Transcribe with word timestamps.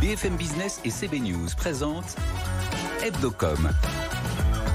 BFM 0.00 0.36
Business 0.36 0.80
et 0.82 0.90
CB 0.90 1.20
News 1.20 1.48
présentent 1.58 2.16
Hebdocom 3.04 3.70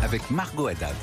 avec 0.04 0.30
Margot 0.30 0.68
Haddad 0.68 0.96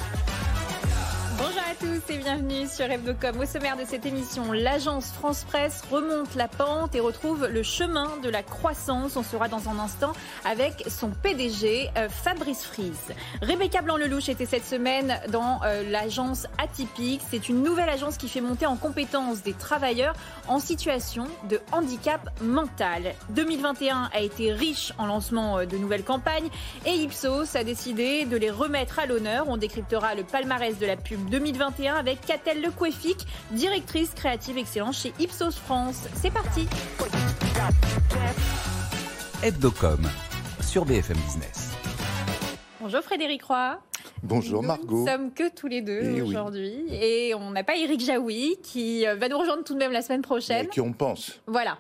tous 1.83 2.13
et 2.13 2.19
bienvenue 2.19 2.69
sur 2.69 2.89
Hebdocom. 2.89 3.41
Au 3.41 3.45
sommaire 3.45 3.77
de 3.77 3.85
cette 3.85 4.07
émission, 4.07 4.53
l'agence 4.53 5.07
France 5.07 5.43
Presse 5.43 5.83
remonte 5.91 6.37
la 6.37 6.47
pente 6.47 6.95
et 6.95 7.01
retrouve 7.01 7.49
le 7.49 7.65
chemin 7.65 8.09
de 8.23 8.29
la 8.29 8.45
croissance. 8.45 9.17
On 9.17 9.25
sera 9.25 9.49
dans 9.49 9.69
un 9.69 9.81
instant 9.81 10.13
avec 10.45 10.85
son 10.87 11.11
PDG, 11.11 11.91
euh, 11.97 12.09
Fabrice 12.09 12.65
Fries. 12.65 12.93
Rebecca 13.41 13.83
Blanc-Lelouch 13.83 14.29
était 14.29 14.47
cette 14.47 14.65
semaine 14.65 15.19
dans 15.31 15.61
euh, 15.65 15.83
l'agence 15.91 16.47
Atypique. 16.57 17.21
C'est 17.29 17.49
une 17.49 17.65
nouvelle 17.65 17.89
agence 17.89 18.17
qui 18.17 18.29
fait 18.29 18.41
monter 18.41 18.67
en 18.67 18.77
compétence 18.77 19.43
des 19.43 19.55
travailleurs 19.55 20.15
en 20.47 20.61
situation 20.61 21.27
de 21.49 21.59
handicap 21.73 22.31
mental. 22.41 23.13
2021 23.31 24.09
a 24.15 24.21
été 24.21 24.53
riche 24.53 24.93
en 24.99 25.07
lancement 25.07 25.59
euh, 25.59 25.65
de 25.65 25.77
nouvelles 25.79 26.05
campagnes 26.05 26.49
et 26.87 26.93
Ipsos 26.93 27.57
a 27.57 27.65
décidé 27.65 28.25
de 28.25 28.37
les 28.37 28.51
remettre 28.51 29.01
à 29.01 29.07
l'honneur. 29.07 29.47
On 29.49 29.57
décryptera 29.57 30.15
le 30.15 30.23
palmarès 30.23 30.79
de 30.79 30.87
la 30.87 30.97
pub 30.97 31.29
2021 31.29 31.72
avec 31.81 32.21
Catel 32.21 32.61
Lequefic, 32.61 33.27
directrice 33.51 34.11
créative 34.15 34.59
excellente 34.59 34.95
chez 34.95 35.13
Ipsos 35.19 35.53
France. 35.53 36.07
C'est 36.15 36.31
parti 36.31 36.67
Hebdocom 39.43 40.03
sur 40.61 40.85
BFM 40.85 41.17
Business. 41.17 41.73
Bonjour 42.81 43.01
Frédéric 43.01 43.45
Roy. 43.45 43.79
Bonjour 44.23 44.63
Margot. 44.63 44.99
Nous 44.99 45.05
ne 45.05 45.11
sommes 45.11 45.33
que 45.33 45.53
tous 45.53 45.67
les 45.67 45.81
deux 45.81 46.15
eh 46.17 46.23
aujourd'hui 46.23 46.85
et 46.91 47.35
on 47.35 47.51
n'a 47.51 47.65
pas 47.65 47.77
Eric 47.77 48.01
Jaoui 48.01 48.57
qui 48.63 49.07
euh, 49.07 49.17
va 49.17 49.29
nous 49.29 49.39
rejoindre 49.39 49.65
tout 49.65 49.75
de 49.75 49.79
même 49.79 49.93
la 49.93 50.03
semaine 50.03 50.23
prochaine. 50.23 50.67
Et 50.67 50.69
qui 50.69 50.81
on 50.81 50.93
pense. 50.93 51.41
Voilà, 51.47 51.79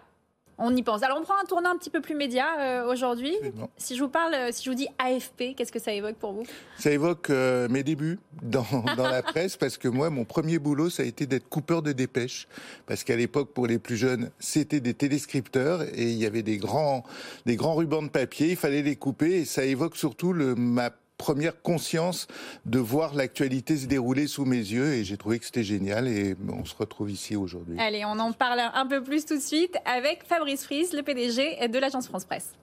on 0.63 0.75
y 0.77 0.83
pense. 0.83 1.03
Alors 1.03 1.19
on 1.21 1.23
prend 1.23 1.35
un 1.43 1.45
tournant 1.45 1.71
un 1.71 1.77
petit 1.77 1.91
peu 1.91 2.01
plus 2.01 2.15
média 2.15 2.47
euh, 2.59 2.91
aujourd'hui. 2.91 3.35
Si 3.77 3.97
je 3.97 4.03
vous 4.03 4.09
parle, 4.09 4.35
euh, 4.35 4.49
si 4.53 4.65
je 4.65 4.71
vous 4.71 4.77
dis 4.77 4.89
AFP, 4.99 5.55
qu'est-ce 5.57 5.73
que 5.73 5.81
ça 5.81 5.93
évoque 5.93 6.17
pour 6.17 6.33
vous? 6.33 6.45
Ça 6.79 6.91
évoque 6.91 7.31
euh, 7.31 7.69
mes 7.69 7.83
débuts 7.83 8.19
dans, 8.43 8.65
la 8.97 9.23
presse 9.23 9.57
parce 9.57 9.77
que 9.77 9.89
moi, 9.89 10.11
mon 10.11 10.25
premier 10.25 10.59
boulot, 10.59 10.89
ça 10.89 11.03
a 11.03 11.07
été 11.07 11.27
d'être 11.27 11.49
coupeur 11.49 11.83
de 11.83 11.93
dépêches. 11.93 12.47
Parce 12.87 13.05
qu'à 13.05 13.17
l'époque, 13.17 13.53
pour 13.53 13.67
les 13.67 13.79
plus 13.79 13.97
jeunes, 13.97 14.31
c'était 14.39 14.81
des 14.81 14.95
téléscripteurs 14.95 15.83
et 15.83 16.05
il 16.05 16.17
y 16.17 16.27
avait 16.27 16.43
des 16.43 16.59
grands, 16.59 17.03
des 17.45 17.57
grands 17.57 17.75
rubans 17.75 18.03
de 18.03 18.09
papier. 18.09 18.51
Il 18.51 18.57
fallait 18.57 18.83
les 18.83 18.97
couper 18.97 19.41
et 19.41 19.45
ça 19.45 19.65
évoque 19.65 19.97
surtout 19.97 20.33
le, 20.33 20.55
ma 20.55 20.91
première 21.23 21.63
conscience 21.63 22.27
de 22.67 22.81
voir 22.81 23.15
l'actualité 23.15 23.77
se 23.77 23.87
dérouler 23.87 24.27
sous 24.27 24.45
mes 24.45 24.57
yeux 24.57 24.95
et 24.95 25.05
j'ai 25.05 25.17
trouvé 25.17 25.39
que 25.39 25.45
c'était 25.45 25.63
génial 25.63 26.09
et 26.09 26.35
on 26.49 26.65
se 26.65 26.75
retrouve 26.75 27.13
ici 27.13 27.37
aujourd'hui. 27.37 27.79
Allez, 27.79 28.05
on 28.05 28.19
en 28.19 28.33
parle 28.33 28.61
un 28.75 28.87
peu 28.89 29.01
plus 29.05 29.25
tout 29.25 29.37
de 29.37 29.41
suite 29.41 29.77
avec 29.85 30.25
Fabrice 30.25 30.65
Fries, 30.65 30.89
le 30.93 31.03
PDG 31.03 31.69
de 31.69 31.79
l'agence 31.79 32.09
France 32.09 32.25
Presse. 32.25 32.55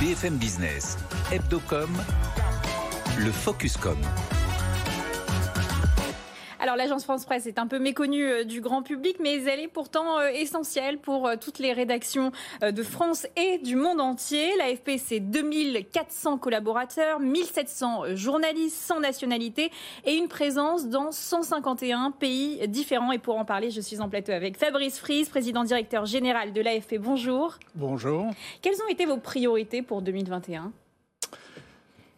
BFM 0.00 0.36
Business, 0.36 0.96
Hebdocom, 1.30 1.90
le 3.20 3.30
Focuscom. 3.30 3.98
Alors 6.60 6.74
l'agence 6.74 7.04
France 7.04 7.24
Presse 7.24 7.46
est 7.46 7.58
un 7.58 7.68
peu 7.68 7.78
méconnue 7.78 8.24
euh, 8.24 8.44
du 8.44 8.60
grand 8.60 8.82
public, 8.82 9.18
mais 9.20 9.42
elle 9.44 9.60
est 9.60 9.68
pourtant 9.68 10.18
euh, 10.18 10.28
essentielle 10.28 10.98
pour 10.98 11.28
euh, 11.28 11.36
toutes 11.40 11.60
les 11.60 11.72
rédactions 11.72 12.32
de 12.62 12.82
France 12.82 13.26
et 13.36 13.58
du 13.58 13.76
monde 13.76 14.00
entier. 14.00 14.56
L'AFP, 14.58 14.92
c'est 14.98 15.20
2400 15.20 16.38
collaborateurs, 16.38 17.20
1700 17.20 18.16
journalistes 18.16 18.76
sans 18.76 18.98
nationalité 19.00 19.70
et 20.04 20.14
une 20.14 20.28
présence 20.28 20.88
dans 20.88 21.12
151 21.12 22.10
pays 22.10 22.66
différents. 22.68 23.12
Et 23.12 23.18
pour 23.18 23.36
en 23.38 23.44
parler, 23.44 23.70
je 23.70 23.80
suis 23.80 24.00
en 24.00 24.08
plateau 24.08 24.32
avec 24.32 24.56
Fabrice 24.56 24.98
Fries, 24.98 25.26
président 25.26 25.64
directeur 25.64 26.06
général 26.06 26.52
de 26.52 26.60
l'AFP. 26.60 26.96
Bonjour. 26.98 27.58
Bonjour. 27.74 28.26
Quelles 28.62 28.80
ont 28.82 28.88
été 28.88 29.06
vos 29.06 29.18
priorités 29.18 29.82
pour 29.82 30.02
2021 30.02 30.72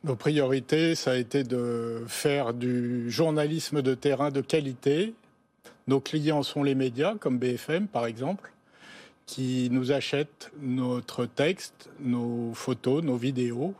nos 0.04 0.16
priorités, 0.16 0.94
ça 0.94 1.12
a 1.12 1.16
été 1.16 1.44
de 1.44 2.04
faire 2.06 2.54
du 2.54 3.10
journalisme 3.10 3.82
de 3.82 3.94
terrain 3.94 4.30
de 4.30 4.40
qualité. 4.40 5.14
Nos 5.86 6.00
clients 6.00 6.42
sont 6.42 6.62
les 6.62 6.74
médias, 6.74 7.14
comme 7.16 7.38
BFM 7.38 7.86
par 7.86 8.06
exemple, 8.06 8.52
qui 9.26 9.68
nous 9.70 9.92
achètent 9.92 10.50
notre 10.60 11.26
texte, 11.26 11.90
nos 12.00 12.52
photos, 12.54 13.02
nos 13.02 13.16
vidéos. 13.16 13.74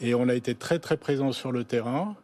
Et 0.00 0.14
on 0.14 0.28
a 0.28 0.34
été 0.34 0.54
très 0.54 0.78
très 0.78 0.96
présents 0.96 1.32
sur 1.32 1.50
le 1.50 1.64
terrain 1.64 2.14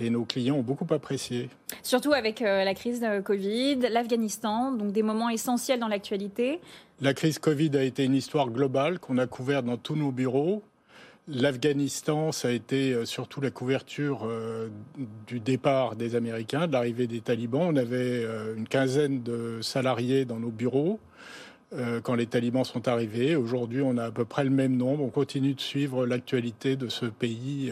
et 0.00 0.10
nos 0.10 0.24
clients 0.24 0.56
ont 0.56 0.62
beaucoup 0.62 0.86
apprécié. 0.94 1.48
Surtout 1.82 2.12
avec 2.12 2.42
euh, 2.42 2.62
la 2.62 2.74
crise 2.74 3.00
de 3.00 3.20
Covid, 3.20 3.76
l'Afghanistan, 3.90 4.72
donc 4.72 4.92
des 4.92 5.02
moments 5.02 5.28
essentiels 5.28 5.80
dans 5.80 5.88
l'actualité. 5.88 6.60
La 7.00 7.14
crise 7.14 7.38
Covid 7.38 7.76
a 7.76 7.82
été 7.82 8.04
une 8.04 8.14
histoire 8.14 8.50
globale 8.50 8.98
qu'on 9.00 9.18
a 9.18 9.26
couverte 9.26 9.64
dans 9.64 9.76
tous 9.76 9.96
nos 9.96 10.12
bureaux. 10.12 10.62
L'Afghanistan, 11.30 12.32
ça 12.32 12.48
a 12.48 12.50
été 12.52 12.94
euh, 12.94 13.04
surtout 13.04 13.42
la 13.42 13.50
couverture 13.50 14.22
euh, 14.24 14.68
du 15.26 15.40
départ 15.40 15.94
des 15.94 16.14
Américains, 16.14 16.66
de 16.66 16.72
l'arrivée 16.72 17.06
des 17.06 17.20
talibans. 17.20 17.60
On 17.68 17.76
avait 17.76 18.24
euh, 18.24 18.56
une 18.56 18.66
quinzaine 18.66 19.22
de 19.22 19.60
salariés 19.60 20.24
dans 20.24 20.40
nos 20.40 20.50
bureaux 20.50 20.98
quand 22.02 22.14
les 22.14 22.24
talibans 22.24 22.64
sont 22.64 22.88
arrivés. 22.88 23.36
Aujourd'hui, 23.36 23.82
on 23.82 23.98
a 23.98 24.04
à 24.04 24.10
peu 24.10 24.24
près 24.24 24.42
le 24.42 24.48
même 24.48 24.74
nombre. 24.74 25.04
On 25.04 25.10
continue 25.10 25.52
de 25.52 25.60
suivre 25.60 26.06
l'actualité 26.06 26.76
de 26.76 26.88
ce 26.88 27.04
pays 27.04 27.70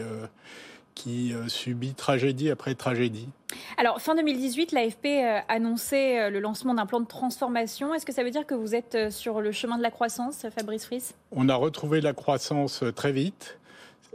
qui 0.97 1.31
euh, 1.31 1.47
subit 1.47 1.93
tragédie 1.93 2.49
après 2.49 2.73
tragédie. 2.73 3.29
Alors, 3.77 4.01
fin 4.01 4.15
2018, 4.15 4.71
l'AFP 4.71 5.05
euh, 5.05 5.39
annonçait 5.47 6.19
euh, 6.19 6.29
le 6.31 6.39
lancement 6.39 6.73
d'un 6.73 6.87
plan 6.87 6.99
de 6.99 7.05
transformation. 7.05 7.93
Est-ce 7.93 8.05
que 8.05 8.11
ça 8.11 8.23
veut 8.23 8.31
dire 8.31 8.47
que 8.47 8.55
vous 8.55 8.73
êtes 8.73 9.11
sur 9.11 9.39
le 9.39 9.51
chemin 9.51 9.77
de 9.77 9.83
la 9.83 9.91
croissance, 9.91 10.47
Fabrice 10.57 10.85
Fries 10.85 11.13
On 11.31 11.49
a 11.49 11.55
retrouvé 11.55 12.01
la 12.01 12.13
croissance 12.13 12.83
très 12.95 13.11
vite. 13.11 13.59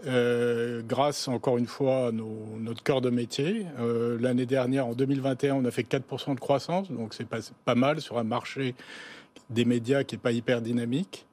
grâce 0.04 1.28
encore 1.28 1.58
une 1.58 1.68
fois 1.68 2.08
à 2.08 2.10
notre 2.12 2.82
cœur 2.82 3.00
de 3.00 3.10
métier. 3.10 3.66
L'année 4.20 4.46
dernière, 4.46 4.88
en 4.88 4.94
2021, 4.94 5.54
on 5.54 5.64
a 5.64 5.70
fait 5.70 5.84
4% 5.88 6.34
de 6.34 6.40
croissance, 6.40 6.90
donc 6.90 7.14
c'est 7.14 7.28
pas, 7.28 7.38
pas 7.64 7.76
mal 7.76 8.00
sur 8.00 8.18
un 8.18 8.24
marché 8.24 8.74
des 9.50 9.64
médias 9.64 10.02
qui 10.02 10.16
n'est 10.16 10.20
pas 10.20 10.32
hyper 10.32 10.60
dynamique. 10.60 11.26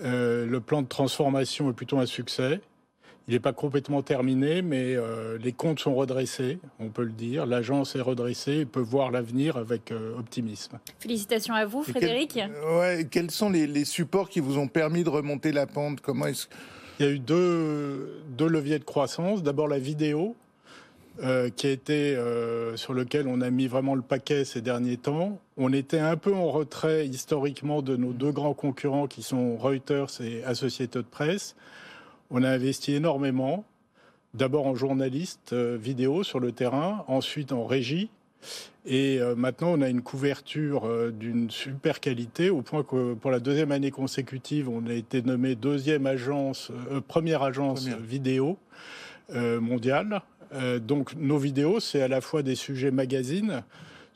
le 0.00 0.58
plan 0.58 0.82
de 0.82 0.88
transformation 0.88 1.70
est 1.70 1.74
plutôt 1.74 2.00
un 2.00 2.06
succès. 2.06 2.60
Il 3.28 3.34
n'est 3.34 3.40
pas 3.40 3.52
complètement 3.52 4.02
terminé, 4.02 4.62
mais 4.62 4.96
euh, 4.96 5.38
les 5.38 5.52
comptes 5.52 5.78
sont 5.78 5.94
redressés, 5.94 6.58
on 6.80 6.88
peut 6.88 7.04
le 7.04 7.12
dire. 7.12 7.46
L'agence 7.46 7.94
est 7.94 8.00
redressée 8.00 8.58
et 8.58 8.64
peut 8.64 8.80
voir 8.80 9.10
l'avenir 9.10 9.56
avec 9.56 9.92
euh, 9.92 10.18
optimisme. 10.18 10.78
Félicitations 10.98 11.54
à 11.54 11.64
vous, 11.64 11.82
Frédéric. 11.82 12.40
quels 13.10 13.30
sont 13.30 13.50
les, 13.50 13.84
supports 13.84 14.28
qui 14.28 14.40
vous 14.40 14.58
ont 14.58 14.68
permis 14.68 15.04
de 15.04 15.10
remonter 15.10 15.52
la 15.52 15.66
pente? 15.66 16.00
Comment 16.00 16.26
est 16.26 16.48
Il 16.98 17.06
y 17.06 17.08
a 17.08 17.12
eu 17.12 17.18
deux, 17.18 18.20
leviers 18.40 18.78
de 18.78 18.84
croissance. 18.84 19.42
D'abord 19.42 19.68
la 19.68 19.78
vidéo, 19.78 20.34
euh, 21.22 21.50
qui 21.50 21.66
a 21.66 21.70
été 21.70 22.18
sur 22.74 22.94
lequel 22.94 23.28
on 23.28 23.42
a 23.42 23.50
mis 23.50 23.68
vraiment 23.68 23.94
le 23.94 24.02
paquet 24.02 24.44
ces 24.44 24.60
derniers 24.60 24.96
temps. 24.96 25.38
On 25.56 25.72
était 25.72 26.00
un 26.00 26.16
peu 26.16 26.34
en 26.34 26.50
retrait 26.50 27.06
historiquement 27.06 27.82
de 27.82 27.96
nos 27.96 28.12
deux 28.12 28.32
grands 28.32 28.54
concurrents 28.54 29.06
qui 29.06 29.22
sont 29.22 29.56
Reuters 29.56 30.20
et 30.20 30.42
Associated 30.42 31.04
Press. 31.04 31.54
On 32.32 32.44
a 32.44 32.48
investi 32.48 32.94
énormément, 32.94 33.64
d'abord 34.34 34.68
en 34.68 34.76
journaliste 34.76 35.52
euh, 35.52 35.76
vidéo 35.76 36.22
sur 36.22 36.38
le 36.38 36.52
terrain, 36.52 37.04
ensuite 37.08 37.50
en 37.50 37.64
régie. 37.64 38.08
Et 38.86 39.18
euh, 39.18 39.34
maintenant, 39.34 39.72
on 39.72 39.82
a 39.82 39.88
une 39.88 40.00
couverture 40.00 40.86
euh, 40.86 41.10
d'une 41.10 41.50
super 41.50 41.98
qualité, 41.98 42.48
au 42.48 42.62
point 42.62 42.84
que 42.84 43.14
pour 43.14 43.32
la 43.32 43.40
deuxième 43.40 43.72
année 43.72 43.90
consécutive, 43.90 44.68
on 44.68 44.86
a 44.86 44.92
été 44.92 45.22
nommé 45.22 45.56
deuxième 45.56 46.06
agence, 46.06 46.70
première 47.08 47.42
agence 47.42 47.88
vidéo 47.88 48.58
mondiale. 49.32 50.22
donc 50.80 51.14
nos 51.14 51.38
vidéos, 51.38 51.78
c'est 51.78 52.02
à 52.02 52.08
la 52.08 52.20
fois 52.20 52.42
des 52.42 52.56
sujets 52.56 52.90
magazines, 52.90 53.62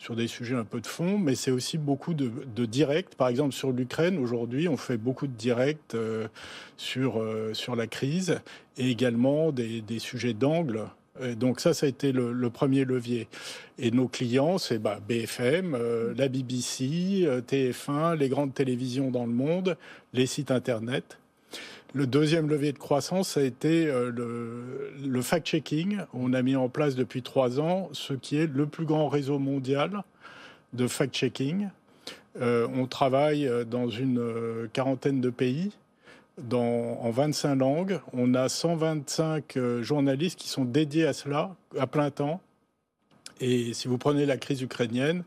sur 0.05 0.17
des 0.17 0.27
sujets 0.27 0.55
un 0.55 0.67
peu 0.67 0.83
de 0.83 0.87
fond, 0.87 1.17
mais 1.17 1.35
c'est 1.35 1.51
aussi 1.51 1.79
beaucoup 1.79 2.13
de, 2.13 2.31
de 2.55 2.67
directs. 2.67 3.15
Par 3.17 3.29
exemple, 3.29 3.55
sur 3.55 3.73
l'Ukraine, 3.73 4.19
aujourd'hui, 4.19 4.69
on 4.69 4.77
fait 4.77 4.99
beaucoup 4.99 5.27
de 5.27 5.33
directs 5.33 5.95
euh, 5.95 6.29
sur, 6.77 7.19
euh, 7.19 7.55
sur 7.55 7.75
la 7.75 7.87
crise 7.87 8.39
et 8.77 8.91
également 8.91 9.51
des, 9.51 9.81
des 9.81 9.99
sujets 9.99 10.35
d'angle. 10.35 10.85
Donc 11.39 11.61
ça, 11.61 11.73
ça 11.73 11.87
a 11.87 11.89
été 11.89 12.13
le, 12.13 12.51
premier 12.51 12.85
levier. 12.85 13.29
Et 13.79 13.93
nos 13.93 14.09
clients, 14.09 14.59
c'est 14.59 14.79
bah, 14.79 14.99
BFM, 15.09 15.75
euh, 15.75 16.13
la 16.19 16.29
BBC, 16.29 17.27
TF1, 17.49 18.19
les 18.19 18.29
grandes 18.29 18.53
télévisions 18.53 19.11
dans 19.11 19.25
le 19.25 19.33
monde, 19.33 19.79
les 20.13 20.27
sites 20.27 20.51
Internet. 20.51 21.19
Le 21.97 22.09
deuxième 22.09 22.49
levier 22.49 22.73
de 22.73 22.79
croissance 22.79 23.37
a 23.37 23.43
été 23.45 23.87
euh, 23.87 24.11
le, 24.11 25.23
fact-checking. 25.23 25.99
On 26.13 26.33
a 26.33 26.43
mis 26.43 26.57
en 26.57 26.69
place 26.69 26.97
depuis 26.97 27.23
trois 27.23 27.61
ans 27.61 27.89
ce 27.93 28.15
qui 28.15 28.37
est 28.37 28.53
le 28.53 28.67
plus 28.67 28.85
grand 28.85 29.09
réseau 29.09 29.39
mondial 29.39 30.03
de 30.73 30.89
fact-checking. 30.89 31.69
Euh, 32.41 32.67
on 32.75 32.87
travaille 32.87 33.47
euh, 33.47 33.63
dans 33.65 33.89
une 33.89 34.69
quarantaine 34.73 35.21
de 35.21 35.31
pays, 35.31 35.71
dans, 36.37 36.99
en 37.01 37.11
25 37.13 37.55
langues. 37.55 38.01
On 38.13 38.35
a 38.35 38.49
125 38.49 39.57
journalistes 39.81 40.41
qui 40.41 40.49
sont 40.49 40.65
dédiés 40.65 41.07
à 41.07 41.13
cela, 41.13 41.55
à 41.79 41.87
plein 41.87 42.11
temps. 42.11 42.41
Et 43.41 43.73
si 43.73 43.87
vous 43.87 43.99
prenez 43.99 44.27
la 44.27 44.37
crise 44.37 44.63
ukrainienne, 44.63 45.23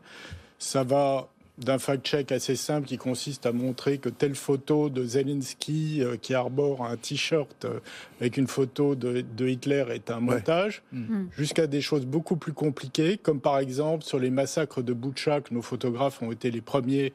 ça 0.58 0.84
va 0.84 1.28
d'un 1.58 1.78
fact-check 1.78 2.30
assez 2.32 2.56
simple 2.56 2.86
qui 2.86 2.98
consiste 2.98 3.44
à 3.46 3.52
montrer 3.52 3.98
que 3.98 4.08
telle 4.08 4.34
photo 4.34 4.90
de 4.90 5.04
Zelensky 5.04 6.02
euh, 6.02 6.16
qui 6.16 6.34
arbore 6.34 6.84
un 6.84 6.96
t-shirt 6.96 7.64
euh, 7.64 7.80
avec 8.20 8.36
une 8.36 8.46
photo 8.46 8.94
de, 8.94 9.24
Hitler 9.46 9.84
est 9.90 10.10
un 10.10 10.20
montage, 10.20 10.82
mm. 10.92 10.98
Mm. 10.98 11.28
jusqu'à 11.36 11.66
des 11.66 11.80
choses 11.80 12.06
beaucoup 12.06 12.36
plus 12.36 12.52
compliquées, 12.52 13.18
comme 13.18 13.40
par 13.40 13.58
exemple 13.58 14.04
sur 14.04 14.18
les 14.18 14.30
massacres 14.30 14.82
de 14.82 14.92
Butcha 14.92 15.40
que 15.40 15.52
nos 15.52 15.62
photographes 15.62 16.22
ont 16.22 16.30
été 16.30 16.50
les 16.50 16.60
premiers 16.60 17.12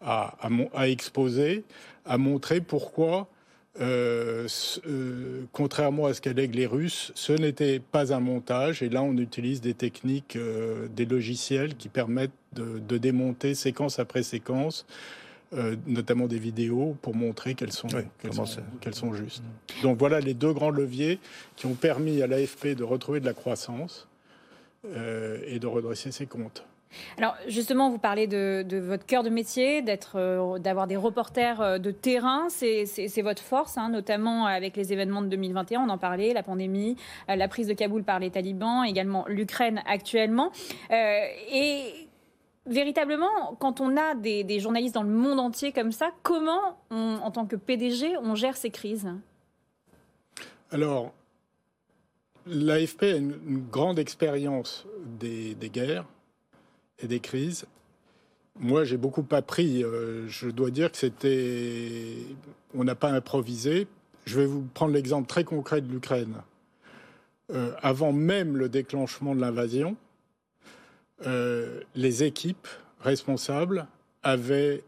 à, 0.00 0.36
à 0.74 0.88
exposer, 0.88 1.64
à 2.04 2.18
montrer 2.18 2.60
pourquoi 2.60 3.28
euh, 3.80 4.46
euh, 4.86 5.44
contrairement 5.52 6.06
à 6.06 6.14
ce 6.14 6.20
qu'alèguent 6.20 6.54
les 6.54 6.66
Russes, 6.66 7.10
ce 7.14 7.32
n'était 7.32 7.80
pas 7.80 8.14
un 8.14 8.20
montage. 8.20 8.82
Et 8.82 8.88
là, 8.88 9.02
on 9.02 9.16
utilise 9.16 9.60
des 9.60 9.74
techniques, 9.74 10.36
euh, 10.36 10.86
des 10.94 11.04
logiciels 11.04 11.74
qui 11.74 11.88
permettent 11.88 12.30
de, 12.52 12.98
démonter 12.98 13.54
séquence 13.54 13.98
après 13.98 14.22
séquence, 14.22 14.86
notamment 15.86 16.28
des 16.28 16.38
vidéos, 16.38 16.96
pour 17.02 17.16
montrer 17.16 17.54
qu'elles 17.54 17.72
sont, 17.72 17.88
qu'elles 17.88 18.94
sont, 18.94 19.12
justes. 19.12 19.42
Donc 19.82 19.98
voilà 19.98 20.20
les 20.20 20.34
deux 20.34 20.52
grands 20.52 20.70
leviers 20.70 21.18
qui 21.56 21.66
ont 21.66 21.74
permis 21.74 22.22
à 22.22 22.28
l'AFP 22.28 22.76
de 22.76 22.84
retrouver 22.84 23.18
de 23.18 23.26
la 23.26 23.34
croissance 23.34 24.06
et 24.86 25.58
de 25.58 25.66
redresser 25.66 26.12
ses 26.12 26.26
comptes. 26.26 26.64
Alors 27.18 27.36
justement, 27.46 27.90
vous 27.90 27.98
parlez 27.98 28.26
de, 28.26 28.78
votre 28.78 29.06
cœur 29.06 29.22
de 29.22 29.30
métier, 29.30 29.82
d'être, 29.82 30.16
euh, 30.16 30.58
d'avoir 30.58 30.86
des 30.86 30.96
reporters 30.96 31.60
euh, 31.60 31.78
de 31.78 31.90
terrain, 31.90 32.48
c'est, 32.48 33.22
votre 33.22 33.42
force, 33.42 33.78
hein, 33.78 33.88
notamment 33.88 34.46
avec 34.46 34.76
les 34.76 34.92
événements 34.92 35.22
de 35.22 35.28
2021, 35.28 35.82
on 35.82 35.88
en 35.88 35.98
parlait, 35.98 36.32
la 36.32 36.42
pandémie, 36.42 36.96
euh, 37.30 37.36
la 37.36 37.48
prise 37.48 37.68
de 37.68 37.72
Kaboul 37.72 38.02
par 38.04 38.18
les 38.18 38.30
talibans, 38.30 38.84
également 38.84 39.24
l'Ukraine 39.28 39.82
actuellement. 39.86 40.50
et 40.90 42.08
véritablement, 42.66 43.56
quand 43.58 43.80
on 43.80 43.96
a 43.96 44.14
des, 44.14 44.58
journalistes 44.58 44.94
dans 44.94 45.02
le 45.02 45.10
monde 45.10 45.38
entier 45.38 45.72
comme 45.72 45.92
ça, 45.92 46.10
comment, 46.22 46.78
en 46.90 47.30
tant 47.30 47.46
que 47.46 47.56
PDG, 47.56 48.16
on 48.18 48.34
gère 48.34 48.56
ces 48.56 48.70
crises? 48.70 49.08
Alors, 50.70 51.12
l'AFP 52.46 53.02
a 53.02 53.16
une, 53.16 53.64
grande 53.70 53.98
expérience 53.98 54.86
des 55.18 55.54
guerres 55.70 56.06
et 57.00 57.06
des 57.06 57.20
crises. 57.20 57.66
Moi, 58.58 58.84
j'ai 58.84 58.96
beaucoup 58.96 59.26
appris. 59.32 59.82
Euh, 59.82 60.28
je 60.28 60.48
dois 60.48 60.70
dire 60.70 60.90
que 60.92 60.96
c'était. 60.96 62.14
On 62.74 62.84
n'a 62.84 62.94
pas 62.94 63.10
improvisé. 63.10 63.86
Je 64.26 64.40
vais 64.40 64.46
vous 64.46 64.62
prendre 64.74 64.92
l'exemple 64.92 65.26
très 65.28 65.44
concret 65.44 65.80
de 65.80 65.90
l'Ukraine. 65.90 66.36
Euh, 67.52 67.72
avant 67.82 68.12
même 68.12 68.56
le 68.56 68.68
déclenchement 68.68 69.34
de 69.34 69.40
l'invasion, 69.40 69.96
euh, 71.26 71.80
les 71.94 72.22
équipes 72.22 72.68
responsables 73.00 73.86
avaient 74.22 74.82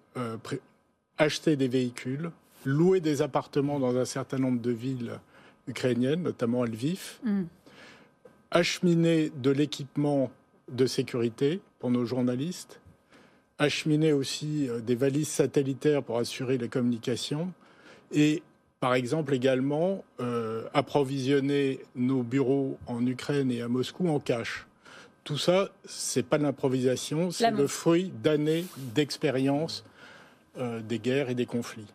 acheté 1.18 1.56
des 1.56 1.68
véhicules, 1.68 2.30
loué 2.64 3.00
des 3.00 3.20
appartements 3.20 3.78
dans 3.78 3.98
un 3.98 4.06
certain 4.06 4.38
nombre 4.38 4.62
de 4.62 4.70
villes 4.70 5.20
ukrainiennes, 5.66 6.22
notamment 6.22 6.62
à 6.62 6.66
Lviv, 6.66 7.18
mm. 7.22 7.42
acheminé 8.50 9.30
de 9.30 9.50
l'équipement 9.50 10.30
de 10.72 10.86
sécurité 10.86 11.60
pour 11.86 11.92
nos 11.92 12.04
journalistes, 12.04 12.80
acheminer 13.58 14.12
aussi 14.12 14.68
euh, 14.68 14.80
des 14.80 14.96
valises 14.96 15.28
satellitaires 15.28 16.02
pour 16.02 16.18
assurer 16.18 16.58
les 16.58 16.68
communications 16.68 17.52
et 18.10 18.42
par 18.80 18.94
exemple 18.94 19.32
également 19.32 20.02
euh, 20.18 20.64
approvisionner 20.74 21.78
nos 21.94 22.24
bureaux 22.24 22.76
en 22.88 23.06
Ukraine 23.06 23.52
et 23.52 23.62
à 23.62 23.68
Moscou 23.68 24.08
en 24.08 24.18
cash. 24.18 24.66
Tout 25.22 25.38
ça, 25.38 25.68
c'est 25.84 26.24
pas 26.24 26.38
de 26.38 26.42
l'improvisation, 26.42 27.30
c'est 27.30 27.52
le 27.52 27.68
fruit 27.68 28.10
d'années 28.20 28.64
d'expérience 28.76 29.84
euh, 30.58 30.80
des 30.80 30.98
guerres 30.98 31.30
et 31.30 31.36
des 31.36 31.46
conflits. 31.46 31.86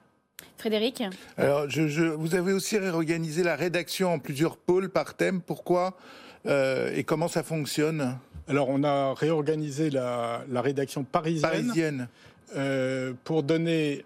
Frédéric 0.58 1.04
Alors, 1.36 1.70
je, 1.70 2.02
vous 2.02 2.34
avez 2.36 2.54
aussi 2.54 2.78
réorganisé 2.78 3.44
la 3.44 3.58
rédaction 3.58 4.14
en 4.14 4.20
plusieurs 4.20 4.56
pôles 4.56 4.90
par 4.90 5.16
thème. 5.16 5.42
Pourquoi 5.42 5.98
et 6.46 7.04
comment 7.04 7.28
ça 7.28 7.44
fonctionne 7.44 8.18
alors, 8.52 8.68
on 8.68 8.84
a 8.84 9.14
réorganisé 9.14 9.90
la, 9.90 10.44
rédaction 10.54 11.04
parisienne. 11.04 12.08
Euh, 12.58 13.14
pour 13.24 13.44
donner 13.44 14.04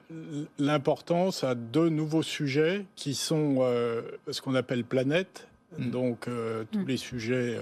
l'importance 0.60 1.44
à 1.44 1.56
deux 1.56 1.90
nouveaux 1.90 2.22
sujets 2.22 2.86
qui 2.96 3.16
sont 3.16 3.56
euh, 3.62 4.04
ce 4.30 4.40
qu'on 4.40 4.54
appelle 4.54 4.84
planète, 4.84 5.48
mm. 5.80 5.90
donc 5.90 6.28
euh, 6.28 6.64
tous 6.72 6.82
mm. 6.82 6.88
les 6.88 6.98
sujets 6.98 7.58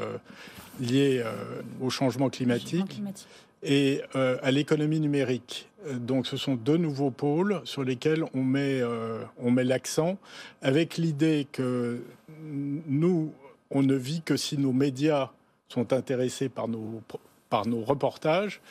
liés 0.81 1.23
au 1.79 1.89
changement 1.89 2.29
climatique, 2.29 3.01
et 3.63 4.01
à 4.13 4.51
l'économie 4.51 4.99
numérique. 4.99 5.69
Donc 5.89 6.27
ce 6.27 6.35
sont 6.35 6.55
deux 6.55 6.75
nouveaux 6.75 7.11
pôles 7.11 7.61
sur 7.63 7.85
lesquels 7.85 8.25
on 8.33 8.43
met, 8.43 8.81
on 9.37 9.51
met 9.51 9.63
l'accent, 9.63 10.17
avec 10.61 10.97
l'idée 10.97 11.47
que 11.49 12.01
nous, 12.41 13.31
on 13.73 13.83
ne 13.83 13.95
vit 13.95 14.21
que 14.21 14.37
si 14.37 14.57
nos 14.57 14.71
médias 14.73 15.31
sont 15.69 15.91
intéressés 15.91 16.49
par 16.49 16.67
nos, 16.67 17.01
par 17.49 17.67
nos 17.67 17.81
reportages. 17.81 18.61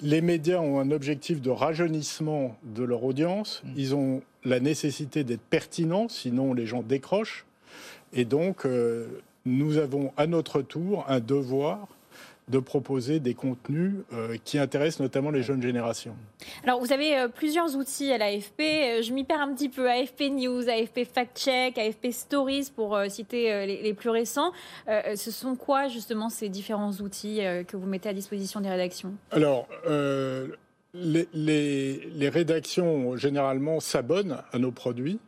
Les 0.00 0.20
médias 0.20 0.60
ont 0.60 0.78
un 0.78 0.92
objectif 0.92 1.42
de 1.42 1.50
rajeunissement 1.50 2.56
de 2.62 2.84
leur 2.84 3.02
audience. 3.02 3.62
Mm. 3.64 3.72
Ils 3.76 3.94
ont 3.94 4.22
la 4.44 4.60
nécessité 4.60 5.24
d'être 5.24 5.42
pertinents, 5.42 6.08
sinon 6.08 6.54
les 6.54 6.66
gens 6.66 6.82
décrochent. 6.82 7.44
Et 8.12 8.24
donc, 8.24 8.64
euh, 8.64 9.06
nous 9.44 9.76
avons 9.76 10.12
à 10.16 10.26
notre 10.26 10.62
tour 10.62 11.04
un 11.08 11.20
devoir 11.20 11.88
de 12.48 12.58
proposer 12.58 13.20
des 13.20 13.34
contenus 13.34 13.92
euh, 14.12 14.36
qui 14.44 14.58
intéressent 14.58 15.00
notamment 15.00 15.30
les 15.30 15.42
jeunes 15.42 15.62
générations. 15.62 16.14
Alors, 16.64 16.80
vous 16.80 16.92
avez 16.92 17.16
euh, 17.16 17.28
plusieurs 17.28 17.76
outils 17.76 18.10
à 18.12 18.18
l'AFP. 18.18 18.60
Euh, 18.60 19.02
je 19.02 19.12
m'y 19.12 19.24
perds 19.24 19.40
un 19.40 19.54
petit 19.54 19.68
peu. 19.68 19.88
AFP 19.88 20.30
News, 20.30 20.68
AFP 20.68 21.04
Fact 21.04 21.38
Check, 21.38 21.78
AFP 21.78 22.10
Stories, 22.10 22.70
pour 22.74 22.98
citer 23.08 23.66
les, 23.66 23.94
plus 23.94 24.10
récents. 24.10 24.52
ce 24.86 25.30
sont 25.30 25.56
quoi, 25.56 25.88
justement, 25.88 26.28
ces 26.28 26.48
différents 26.48 26.92
outils 26.92 27.40
que 27.66 27.76
vous 27.76 27.86
mettez 27.86 28.08
à 28.08 28.12
disposition 28.12 28.60
des 28.60 28.68
rédactions? 28.68 29.14
Alors, 29.30 29.68
les, 30.94 31.28
les, 31.32 32.28
rédactions, 32.28 33.16
généralement, 33.16 33.80
s'abonnent 33.80 34.42
à 34.52 34.58
nos 34.58 34.72
produits. 34.72 35.18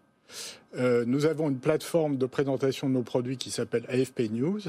nous 0.76 1.26
avons 1.26 1.50
une 1.50 1.58
plateforme 1.58 2.16
de 2.16 2.26
présentation 2.26 2.88
de 2.88 2.94
nos 2.94 3.02
produits 3.02 3.36
qui 3.36 3.50
s'appelle 3.50 3.84
AFP 3.88 4.30
News 4.30 4.60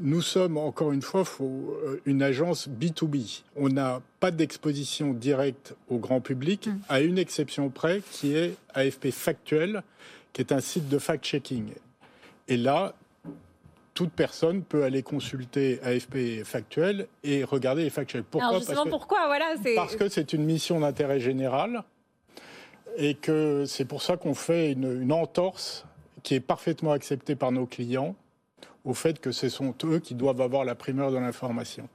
nous 0.00 0.22
sommes 0.22 0.56
encore 0.56 0.92
une 0.92 1.02
fois 1.02 1.24
euh, 1.40 2.00
une 2.06 2.22
agence 2.22 2.68
B2B. 2.68 3.42
On 3.56 3.68
n'a 3.68 4.00
pas 4.18 4.30
d'exposition 4.30 5.12
directe 5.12 5.74
au 5.88 5.98
grand 5.98 6.20
public, 6.20 6.66
mm. 6.66 6.80
à 6.88 7.00
une 7.00 7.18
exception 7.18 7.68
près, 7.68 8.02
qui 8.10 8.34
est 8.34 8.56
AFP 8.74 9.10
Factuel, 9.10 9.82
qui 10.32 10.42
est 10.42 10.52
un 10.52 10.60
site 10.60 10.88
de 10.88 10.98
fact-checking. 10.98 11.72
Et 12.48 12.56
là, 12.56 12.94
toute 13.94 14.12
personne 14.12 14.62
peut 14.62 14.84
aller 14.84 15.02
consulter 15.02 15.80
AFP 15.82 16.44
Factuel 16.44 17.06
et 17.22 17.44
regarder 17.44 17.84
les 17.84 17.90
fact-checks. 17.90 18.24
Pourquoi 18.30 18.58
justement, 18.58 18.86
pourquoi 18.86 19.26
voilà, 19.26 19.54
Parce 19.76 19.96
que 19.96 20.08
c'est 20.08 20.32
une 20.32 20.44
mission 20.44 20.80
d'intérêt 20.80 21.20
général 21.20 21.84
et 22.96 23.14
que 23.14 23.64
c'est 23.66 23.84
pour 23.84 24.02
ça 24.02 24.16
qu'on 24.16 24.34
fait 24.34 24.72
une 24.72 25.12
entorse 25.12 25.84
qui 26.22 26.34
est 26.34 26.40
parfaitement 26.40 26.92
acceptée 26.92 27.34
par 27.34 27.52
nos 27.52 27.66
clients 27.66 28.14
au 28.84 28.94
fait 28.94 29.20
que 29.20 29.32
ce 29.32 29.48
sont 29.48 29.74
eux 29.84 29.98
qui 29.98 30.14
doivent 30.14 30.40
avoir 30.40 30.64
la 30.64 30.74
primeur 30.74 31.10
de 31.10 31.18
l'information. 31.18 31.88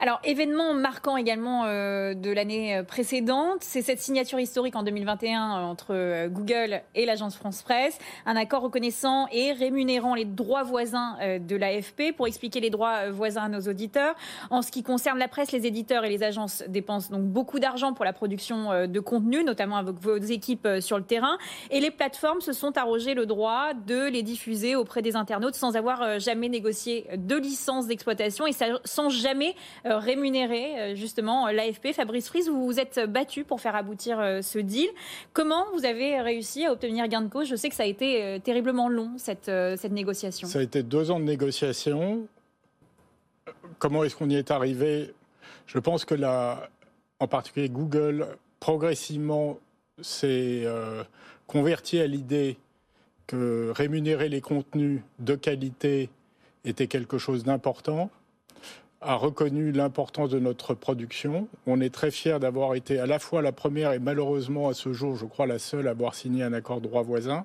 Alors, 0.00 0.20
événement 0.24 0.74
marquant 0.74 1.16
également 1.16 1.64
euh, 1.66 2.14
de 2.14 2.30
l'année 2.30 2.76
euh, 2.76 2.82
précédente, 2.82 3.58
c'est 3.60 3.82
cette 3.82 4.00
signature 4.00 4.40
historique 4.40 4.74
en 4.74 4.82
2021 4.82 5.40
euh, 5.40 5.62
entre 5.62 6.28
Google 6.28 6.80
et 6.94 7.04
l'agence 7.04 7.36
France 7.36 7.62
Presse, 7.62 7.98
un 8.26 8.36
accord 8.36 8.62
reconnaissant 8.62 9.26
et 9.30 9.52
rémunérant 9.52 10.14
les 10.14 10.24
droits 10.24 10.62
voisins 10.62 11.16
de 11.38 11.56
l'AFP. 11.56 12.16
Pour 12.16 12.26
expliquer 12.26 12.60
les 12.60 12.70
droits 12.70 13.10
voisins 13.10 13.44
à 13.44 13.48
nos 13.48 13.60
auditeurs, 13.60 14.14
en 14.50 14.62
ce 14.62 14.70
qui 14.70 14.82
concerne 14.82 15.18
la 15.18 15.28
presse, 15.28 15.52
les 15.52 15.66
éditeurs 15.66 16.04
et 16.04 16.08
les 16.08 16.22
agences 16.22 16.64
dépensent 16.68 17.10
donc 17.10 17.24
beaucoup 17.24 17.58
d'argent 17.58 17.92
pour 17.92 18.04
la 18.04 18.12
production 18.12 18.86
de 18.86 19.00
contenu, 19.00 19.44
notamment 19.44 19.76
avec 19.76 19.96
vos 19.96 20.16
équipes 20.16 20.68
sur 20.80 20.98
le 20.98 21.04
terrain, 21.04 21.36
et 21.70 21.80
les 21.80 21.90
plateformes 21.90 22.40
se 22.40 22.52
sont 22.52 22.76
arrogées 22.78 23.14
le 23.14 23.26
droit 23.26 23.74
de 23.74 24.08
les 24.08 24.22
diffuser 24.22 24.76
auprès 24.76 25.02
des 25.02 25.16
internautes 25.16 25.54
sans 25.54 25.76
avoir 25.76 26.18
jamais 26.18 26.48
négocié 26.48 27.06
de 27.16 27.36
licence 27.36 27.86
d'exploitation 27.86 28.46
et 28.46 28.52
sans 28.84 29.08
jamais 29.08 29.54
rémunérer 29.84 30.80
euh, 30.80 30.94
justement 30.94 31.48
l'AFP. 31.48 31.92
Fabrice 31.92 32.28
Fries, 32.28 32.48
vous 32.48 32.64
vous 32.64 32.80
êtes 32.80 33.00
battu 33.08 33.44
pour 33.44 33.60
faire 33.60 33.74
aboutir 33.74 34.18
euh, 34.20 34.42
ce 34.42 34.58
deal. 34.58 34.88
Comment 35.32 35.64
vous 35.74 35.84
avez 35.84 36.20
réussi 36.20 36.66
à 36.66 36.72
obtenir 36.72 37.08
gain 37.08 37.22
de 37.22 37.28
cause? 37.28 37.48
Je 37.48 37.56
sais 37.56 37.68
que 37.68 37.74
ça 37.74 37.84
a 37.84 37.86
été 37.86 38.40
terriblement 38.42 38.88
long, 38.88 39.12
cette, 39.16 39.46
cette 39.46 39.92
négociation. 39.92 40.48
Ça 40.48 40.60
a 40.60 40.62
été 40.62 40.82
deux 40.82 41.10
ans 41.10 41.20
de 41.20 41.24
négociation. 41.24 42.26
Comment 43.78 44.04
est-ce 44.04 44.16
qu'on 44.16 44.30
y 44.30 44.36
est 44.36 44.50
arrivé? 44.50 45.14
Je 45.66 45.78
pense 45.78 46.04
que 46.04 46.14
là, 46.14 46.68
en 47.18 47.28
particulier 47.28 47.68
Google, 47.68 48.26
progressivement 48.58 49.58
s'est 50.00 50.64
converti 51.46 52.00
à 52.00 52.06
l'idée 52.06 52.58
que 53.26 53.72
rémunérer 53.74 54.28
les 54.28 54.40
contenus 54.40 55.02
de 55.20 55.34
qualité 55.34 56.10
était 56.64 56.86
quelque 56.86 57.18
chose 57.18 57.44
d'important 57.44 58.10
a 59.00 59.14
reconnu 59.14 59.72
l'importance 59.72 60.30
de 60.30 60.38
notre 60.38 60.74
production. 60.74 61.48
On 61.66 61.80
est 61.80 61.92
très 61.92 62.10
fiers 62.10 62.38
d'avoir 62.38 62.74
été 62.74 62.98
à 62.98 63.06
la 63.06 63.18
fois 63.18 63.40
la 63.40 63.52
première 63.52 63.92
et 63.92 63.98
malheureusement 63.98 64.68
à 64.68 64.74
ce 64.74 64.92
jour, 64.92 65.16
je 65.16 65.24
crois, 65.24 65.46
la 65.46 65.58
seule 65.58 65.88
à 65.88 65.92
avoir 65.92 66.14
signé 66.14 66.42
un 66.42 66.52
accord 66.52 66.80
droit 66.80 67.02
voisin. 67.02 67.44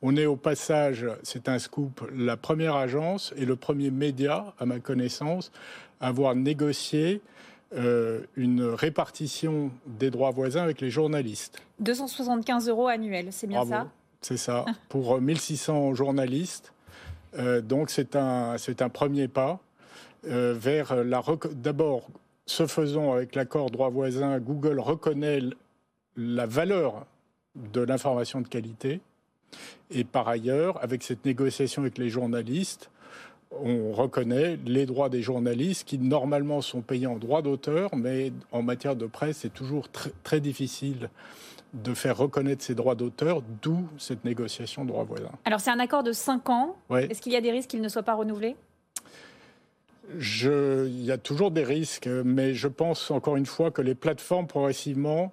On 0.00 0.16
est 0.16 0.26
au 0.26 0.36
passage, 0.36 1.06
c'est 1.22 1.48
un 1.48 1.58
scoop, 1.58 2.10
la 2.14 2.36
première 2.36 2.74
agence 2.74 3.34
et 3.36 3.44
le 3.44 3.54
premier 3.54 3.90
média, 3.90 4.54
à 4.58 4.66
ma 4.66 4.80
connaissance, 4.80 5.52
à 6.00 6.08
avoir 6.08 6.34
négocié 6.34 7.20
euh, 7.74 8.20
une 8.36 8.64
répartition 8.64 9.70
des 9.86 10.10
droits 10.10 10.30
voisins 10.30 10.62
avec 10.62 10.80
les 10.80 10.90
journalistes. 10.90 11.62
275 11.80 12.68
euros 12.68 12.88
annuels, 12.88 13.28
c'est 13.30 13.46
bien 13.46 13.64
ça? 13.64 13.88
C'est 14.20 14.36
ça, 14.36 14.64
pour 14.88 15.20
1600 15.20 15.94
journalistes. 15.94 16.72
Euh, 17.38 17.60
donc 17.60 17.90
c'est 17.90 18.16
un, 18.16 18.56
un 18.56 18.88
premier 18.88 19.28
pas. 19.28 19.60
Euh, 20.26 20.54
vers 20.56 21.04
la. 21.04 21.22
D'abord, 21.52 22.08
ce 22.46 22.66
faisant 22.66 23.12
avec 23.12 23.34
l'accord 23.34 23.70
droit 23.70 23.90
voisin, 23.90 24.38
Google 24.38 24.78
reconnaît 24.78 25.40
la 26.16 26.46
valeur 26.46 27.06
de 27.56 27.80
l'information 27.80 28.40
de 28.40 28.48
qualité. 28.48 29.00
Et 29.90 30.04
par 30.04 30.28
ailleurs, 30.28 30.82
avec 30.82 31.02
cette 31.02 31.24
négociation 31.24 31.82
avec 31.82 31.98
les 31.98 32.08
journalistes, 32.08 32.90
on 33.50 33.92
reconnaît 33.92 34.58
les 34.64 34.86
droits 34.86 35.08
des 35.08 35.22
journalistes 35.22 35.86
qui 35.86 35.98
normalement 35.98 36.62
sont 36.62 36.80
payés 36.80 37.06
en 37.06 37.16
droit 37.16 37.42
d'auteur, 37.42 37.94
mais 37.96 38.32
en 38.50 38.62
matière 38.62 38.96
de 38.96 39.06
presse, 39.06 39.38
c'est 39.38 39.52
toujours 39.52 39.88
très, 39.90 40.40
difficile 40.40 41.10
de 41.74 41.94
faire 41.94 42.16
reconnaître 42.16 42.62
ces 42.62 42.74
droits 42.74 42.94
d'auteur, 42.94 43.42
d'où 43.60 43.88
cette 43.98 44.24
négociation 44.24 44.84
droit 44.84 45.04
voisin. 45.04 45.30
Alors 45.44 45.60
c'est 45.60 45.70
un 45.70 45.78
accord 45.80 46.02
de 46.02 46.12
5 46.12 46.48
ans. 46.48 46.76
Est-ce 46.90 47.20
qu'il 47.20 47.32
y 47.32 47.36
a 47.36 47.40
des 47.40 47.50
risques 47.50 47.70
qu'il 47.70 47.82
ne 47.82 47.88
soit 47.88 48.02
pas 48.02 48.14
renouvelé? 48.14 48.56
Il 50.14 51.04
y 51.04 51.12
a 51.12 51.18
toujours 51.18 51.50
des 51.50 51.64
risques, 51.64 52.06
mais 52.06 52.54
je 52.54 52.68
pense 52.68 53.10
encore 53.10 53.36
une 53.36 53.46
fois 53.46 53.70
que 53.70 53.82
les 53.82 53.94
plateformes 53.94 54.46
progressivement 54.46 55.32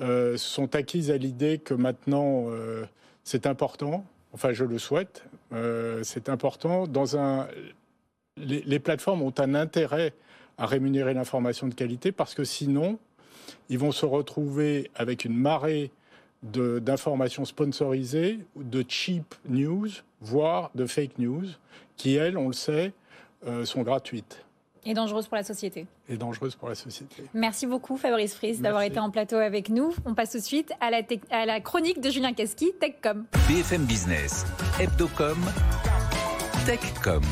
euh, 0.00 0.36
sont 0.36 0.74
acquises 0.74 1.10
à 1.10 1.16
l'idée 1.16 1.58
que 1.58 1.74
maintenant 1.74 2.46
euh, 2.48 2.84
c'est 3.22 3.46
important. 3.46 4.04
Enfin, 4.32 4.52
je 4.52 4.64
le 4.64 4.78
souhaite. 4.78 5.24
Euh, 5.52 6.02
c'est 6.02 6.28
important. 6.28 6.88
Dans 6.88 7.16
un, 7.16 7.46
les, 8.36 8.62
les, 8.62 8.80
plateformes 8.80 9.22
ont 9.22 9.34
un 9.38 9.54
intérêt 9.54 10.12
à 10.58 10.66
rémunérer 10.66 11.14
l'information 11.14 11.68
de 11.68 11.74
qualité 11.74 12.10
parce 12.10 12.34
que 12.34 12.42
sinon, 12.42 12.98
ils 13.68 13.78
vont 13.78 13.92
se 13.92 14.04
retrouver 14.04 14.90
avec 14.96 15.24
une 15.24 15.36
marée 15.36 15.92
d'informations 16.42 17.44
sponsorisées, 17.44 18.40
de 18.56 18.84
cheap 18.86 19.34
news, 19.48 19.88
voire 20.20 20.70
de 20.74 20.84
fake 20.84 21.18
news, 21.18 21.46
qui, 21.96 22.16
elles, 22.16 22.36
on 22.36 22.48
le 22.48 22.52
sait, 22.52 22.92
euh, 23.46 23.64
sont 23.64 23.82
gratuites. 23.82 24.44
Et 24.86 24.92
dangereuses 24.92 25.26
pour 25.26 25.36
la 25.36 25.44
société. 25.44 25.86
Et 26.08 26.16
dangereuses 26.16 26.56
pour 26.56 26.68
la 26.68 26.74
société. 26.74 27.24
Merci 27.32 27.66
beaucoup 27.66 27.96
Fabrice 27.96 28.34
Fries 28.34 28.58
d'avoir 28.58 28.82
été 28.82 28.98
en 28.98 29.10
plateau 29.10 29.36
avec 29.36 29.70
nous. 29.70 29.94
On 30.04 30.14
passe 30.14 30.32
tout 30.32 30.38
de 30.38 30.42
suite 30.42 30.72
à 30.80 30.90
la, 30.90 31.00
à 31.30 31.46
la 31.46 31.60
chronique 31.60 32.00
de 32.00 32.10
Julien 32.10 32.34
Casqui, 32.34 32.72
TechCom. 32.78 33.24
BFM 33.48 33.84
Business, 33.86 34.44
Hebdocom, 34.78 35.38
TechCom. 36.66 37.22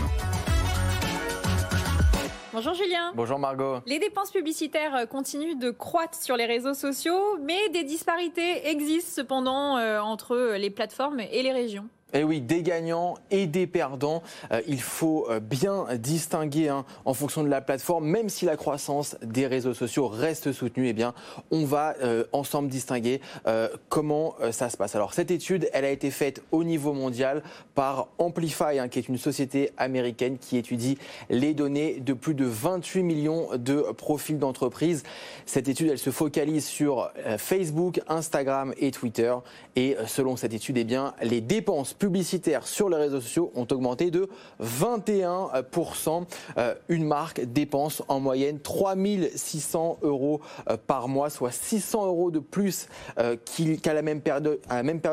Bonjour 2.54 2.75
Julien. 2.75 3.12
Bonjour 3.14 3.38
Margot. 3.38 3.78
Les 3.87 3.99
dépenses 3.99 4.31
publicitaires 4.31 4.95
euh, 4.95 5.07
continuent 5.07 5.59
de 5.59 5.71
croître 5.71 6.23
sur 6.23 6.37
les 6.37 6.45
réseaux 6.45 6.75
sociaux, 6.75 7.38
mais 7.40 7.71
des 7.71 7.83
disparités 7.83 8.69
existent 8.69 9.23
cependant 9.23 9.78
euh, 9.78 10.00
entre 10.00 10.57
les 10.59 10.69
plateformes 10.69 11.21
et 11.21 11.42
les 11.42 11.52
régions. 11.52 11.88
Eh 12.14 12.25
oui, 12.25 12.42
des 12.42 12.62
gagnants 12.62 13.14
et 13.31 13.47
des 13.47 13.66
perdants. 13.66 14.23
Euh, 14.50 14.61
il 14.66 14.83
faut 14.83 15.26
euh, 15.31 15.40
bien 15.40 15.87
distinguer 15.97 16.69
hein, 16.69 16.85
en 17.07 17.14
fonction 17.14 17.42
de 17.42 17.49
la 17.49 17.62
plateforme, 17.62 18.07
même 18.07 18.28
si 18.28 18.45
la 18.45 18.57
croissance 18.57 19.16
des 19.23 19.47
réseaux 19.47 19.73
sociaux 19.73 20.09
reste 20.09 20.52
soutenue. 20.52 20.88
Eh 20.88 20.92
bien, 20.92 21.14
on 21.50 21.64
va 21.64 21.95
euh, 22.02 22.25
ensemble 22.33 22.69
distinguer 22.69 23.21
comment 23.88 24.35
ça 24.50 24.69
se 24.69 24.76
passe. 24.76 24.95
Alors, 24.95 25.14
cette 25.14 25.31
étude, 25.31 25.69
elle 25.73 25.85
a 25.85 25.90
été 25.90 26.11
faite 26.11 26.42
au 26.50 26.64
niveau 26.64 26.92
mondial 26.92 27.42
par 27.75 28.09
Amplify, 28.19 28.78
hein, 28.78 28.88
qui 28.88 28.99
est 28.99 29.09
une 29.09 29.19
société 29.19 29.71
américaine 29.76 30.38
qui 30.38 30.57
étudie 30.57 30.99
les 31.31 31.54
données 31.54 32.00
de 32.00 32.12
plus 32.12 32.35
de 32.35 32.45
28 32.45 33.02
millions 33.02 33.49
de 33.57 33.81
profils 33.97 34.38
d'entreprises. 34.38 35.02
Cette 35.47 35.69
étude, 35.69 35.90
elle 35.90 35.99
se 35.99 36.11
focalise 36.11 36.66
sur 36.66 37.11
Facebook, 37.38 38.00
Instagram 38.09 38.75
et 38.78 38.90
Twitter. 38.90 39.35
Et 39.76 39.97
selon 40.07 40.37
cette 40.37 40.54
étude, 40.54 40.78
eh 40.78 40.85
bien, 40.85 41.14
les 41.23 41.40
dépenses 41.40 41.95
publicitaires 42.02 42.66
sur 42.66 42.88
les 42.88 42.97
réseaux 42.97 43.21
sociaux 43.21 43.52
ont 43.54 43.68
augmenté 43.71 44.11
de 44.11 44.28
21%. 44.61 46.25
Euh, 46.59 46.75
une 46.88 47.04
marque 47.04 47.44
dépense 47.44 48.02
en 48.09 48.18
moyenne 48.18 48.59
3600 48.59 49.99
euros 50.02 50.40
euh, 50.68 50.76
par 50.85 51.06
mois, 51.06 51.30
soit 51.30 51.52
600 51.52 52.06
euros 52.06 52.32
de 52.32 52.40
plus 52.40 52.88
euh, 53.21 53.37
qu'à 53.80 53.94
la, 53.94 54.02
même 54.02 54.21
période, 54.21 54.59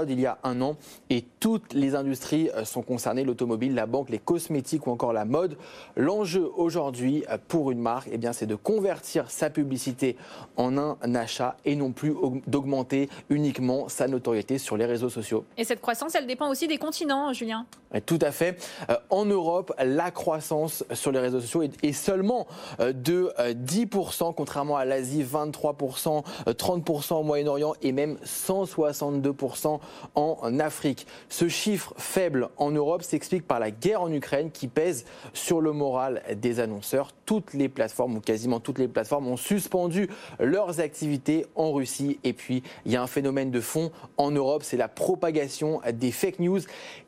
il 0.09 0.19
y 0.19 0.25
a 0.25 0.39
un 0.43 0.61
an. 0.61 0.77
Et 1.11 1.23
toutes 1.39 1.73
les 1.73 1.93
industries 1.93 2.49
sont 2.63 2.81
concernées, 2.81 3.23
l'automobile, 3.23 3.75
la 3.75 3.85
banque, 3.85 4.09
les 4.09 4.17
cosmétiques 4.17 4.87
ou 4.87 4.89
encore 4.89 5.13
la 5.13 5.25
mode. 5.25 5.57
L'enjeu 5.95 6.49
aujourd'hui 6.57 7.23
pour 7.49 7.69
une 7.69 7.81
marque, 7.81 8.09
eh 8.11 8.19
c'est 8.33 8.47
de 8.47 8.55
convertir 8.55 9.29
sa 9.29 9.51
publicité 9.51 10.17
en 10.57 10.75
un 10.79 10.97
achat 11.13 11.55
et 11.65 11.75
non 11.75 11.91
plus 11.91 12.15
d'augmenter 12.47 13.09
uniquement 13.29 13.89
sa 13.89 14.07
notoriété 14.07 14.57
sur 14.57 14.75
les 14.75 14.85
réseaux 14.85 15.09
sociaux. 15.09 15.45
Et 15.55 15.63
cette 15.63 15.81
croissance, 15.81 16.15
elle 16.15 16.25
dépend 16.25 16.49
aussi 16.49 16.67
des 16.67 16.78
continent, 16.79 17.31
Julien. 17.33 17.65
Tout 18.05 18.19
à 18.21 18.31
fait. 18.31 18.57
Euh, 18.89 18.97
en 19.09 19.25
Europe, 19.25 19.73
la 19.83 20.11
croissance 20.11 20.83
sur 20.93 21.11
les 21.11 21.19
réseaux 21.19 21.41
sociaux 21.41 21.63
est 21.63 21.91
seulement 21.91 22.45
euh, 22.79 22.93
de 22.93 23.33
10%, 23.39 24.29
euh, 24.29 24.33
contrairement 24.35 24.77
à 24.77 24.85
l'Asie, 24.85 25.23
23%, 25.23 26.23
30% 26.47 27.13
au 27.15 27.23
Moyen-Orient 27.23 27.73
et 27.81 27.91
même 27.91 28.17
162% 28.23 29.79
en 30.15 30.59
Afrique. 30.59 31.07
Ce 31.29 31.47
chiffre 31.47 31.93
faible 31.97 32.49
en 32.57 32.71
Europe 32.71 33.01
s'explique 33.03 33.47
par 33.47 33.59
la 33.59 33.71
guerre 33.71 34.01
en 34.01 34.11
Ukraine 34.11 34.51
qui 34.51 34.67
pèse 34.67 35.05
sur 35.33 35.61
le 35.61 35.71
moral 35.71 36.21
des 36.35 36.59
annonceurs. 36.59 37.11
Toutes 37.29 37.53
les 37.53 37.69
plateformes, 37.69 38.17
ou 38.17 38.21
quasiment 38.21 38.59
toutes 38.59 38.79
les 38.79 38.87
plateformes, 38.87 39.27
ont 39.27 39.37
suspendu 39.37 40.09
leurs 40.39 40.79
activités 40.79 41.45
en 41.53 41.71
Russie. 41.71 42.19
Et 42.23 42.33
puis, 42.33 42.63
il 42.87 42.91
y 42.91 42.95
a 42.95 43.03
un 43.03 43.07
phénomène 43.07 43.51
de 43.51 43.61
fond 43.61 43.91
en 44.17 44.31
Europe, 44.31 44.63
c'est 44.63 44.77
la 44.77 44.87
propagation 44.87 45.79
des 45.93 46.11
fake 46.11 46.39
news 46.39 46.61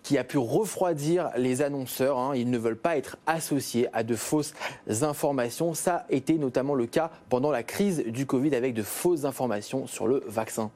qui 0.04 0.20
a 0.20 0.24
pu 0.24 0.38
refroidir 0.38 1.32
les 1.38 1.64
annonceurs. 1.64 2.20
Hein. 2.20 2.34
Ils 2.36 2.52
ne 2.52 2.60
veulent 2.60 2.78
pas 2.78 2.98
être 2.98 3.18
associés 3.26 3.88
à 3.94 4.04
de 4.04 4.16
fausses 4.16 4.54
informations. 5.02 5.74
Ça 5.74 6.06
a 6.08 6.12
été 6.12 6.38
notamment 6.38 6.76
le 6.76 6.86
cas 6.86 7.10
pendant 7.30 7.50
la 7.50 7.64
crise 7.64 8.04
du 8.06 8.28
Covid 8.28 8.54
avec 8.54 8.76
de 8.76 8.84
fausses 8.84 9.26
informations 9.26 9.88
sur 9.88 10.06
le 10.06 10.22
vaccin. 10.28 10.70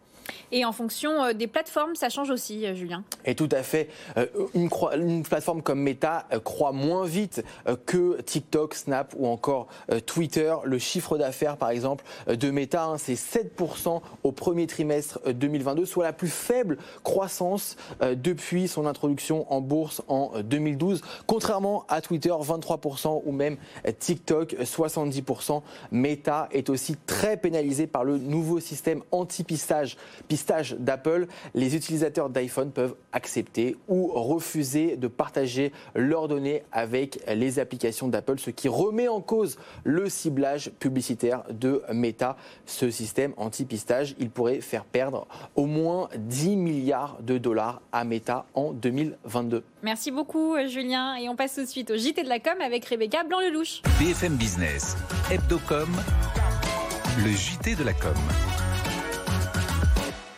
Et 0.51 0.65
en 0.65 0.71
fonction 0.71 1.23
euh, 1.23 1.33
des 1.33 1.47
plateformes, 1.47 1.95
ça 1.95 2.09
change 2.09 2.29
aussi, 2.29 2.65
euh, 2.65 2.75
Julien. 2.75 3.03
Et 3.25 3.35
tout 3.35 3.49
à 3.51 3.63
fait. 3.63 3.89
Euh, 4.17 4.25
une, 4.53 5.23
plateforme 5.23 5.61
comme 5.61 5.81
Meta 5.81 6.27
croît 6.43 6.71
moins 6.71 7.05
vite 7.05 7.43
que 7.85 8.21
TikTok, 8.21 8.75
Snap 8.75 9.13
ou 9.17 9.27
encore 9.27 9.67
Twitter. 10.05 10.53
Le 10.63 10.77
chiffre 10.77 11.17
d'affaires, 11.17 11.57
par 11.57 11.69
exemple, 11.69 12.03
de 12.27 12.51
Meta, 12.51 12.85
hein, 12.85 12.97
c'est 12.97 13.15
7% 13.15 14.01
au 14.23 14.31
premier 14.31 14.67
trimestre 14.67 15.19
2022, 15.31 15.85
soit 15.85 16.03
la 16.03 16.13
plus 16.13 16.27
faible 16.27 16.77
croissance 17.03 17.75
depuis 18.01 18.67
son 18.67 18.85
introduction 18.85 19.51
en 19.51 19.61
bourse 19.61 20.01
en 20.07 20.31
2012. 20.41 21.01
Contrairement 21.27 21.85
à 21.87 22.01
Twitter, 22.01 22.29
23% 22.29 23.21
ou 23.25 23.31
même 23.31 23.57
TikTok, 23.99 24.55
70%. 24.61 25.61
Meta 25.91 26.49
est 26.51 26.69
aussi 26.69 26.95
très 27.05 27.37
pénalisé 27.37 27.87
par 27.87 28.03
le 28.03 28.17
nouveau 28.17 28.59
système 28.59 29.01
anti-pistage 29.11 29.97
pistage 30.27 30.75
d'Apple, 30.79 31.27
les 31.53 31.75
utilisateurs 31.75 32.29
d'iPhone 32.29 32.71
peuvent 32.71 32.95
accepter 33.11 33.75
ou 33.87 34.07
refuser 34.07 34.95
de 34.97 35.07
partager 35.07 35.71
leurs 35.93 36.27
données 36.27 36.63
avec 36.71 37.19
les 37.33 37.59
applications 37.59 38.07
d'Apple, 38.07 38.39
ce 38.39 38.49
qui 38.49 38.67
remet 38.67 39.07
en 39.07 39.21
cause 39.21 39.57
le 39.83 40.09
ciblage 40.09 40.71
publicitaire 40.79 41.43
de 41.49 41.81
Meta. 41.93 42.37
Ce 42.65 42.89
système 42.89 43.33
anti-pistage, 43.37 44.15
il 44.19 44.29
pourrait 44.29 44.61
faire 44.61 44.85
perdre 44.85 45.27
au 45.55 45.65
moins 45.65 46.09
10 46.17 46.55
milliards 46.55 47.17
de 47.21 47.37
dollars 47.37 47.81
à 47.91 48.03
Meta 48.03 48.45
en 48.53 48.71
2022. 48.71 49.63
Merci 49.83 50.11
beaucoup 50.11 50.55
Julien 50.67 51.15
et 51.15 51.29
on 51.29 51.35
passe 51.35 51.55
tout 51.55 51.61
de 51.61 51.67
suite 51.67 51.91
au 51.91 51.97
JT 51.97 52.23
de 52.23 52.29
la 52.29 52.39
com 52.39 52.55
avec 52.61 52.85
Rebecca 52.85 53.23
Blanc-Lelouch. 53.23 53.81
BFM 53.99 54.35
Business, 54.35 54.95
Hebdocom, 55.31 55.89
le 57.23 57.31
JT 57.31 57.75
de 57.75 57.83
la 57.83 57.93
com. 57.93 58.15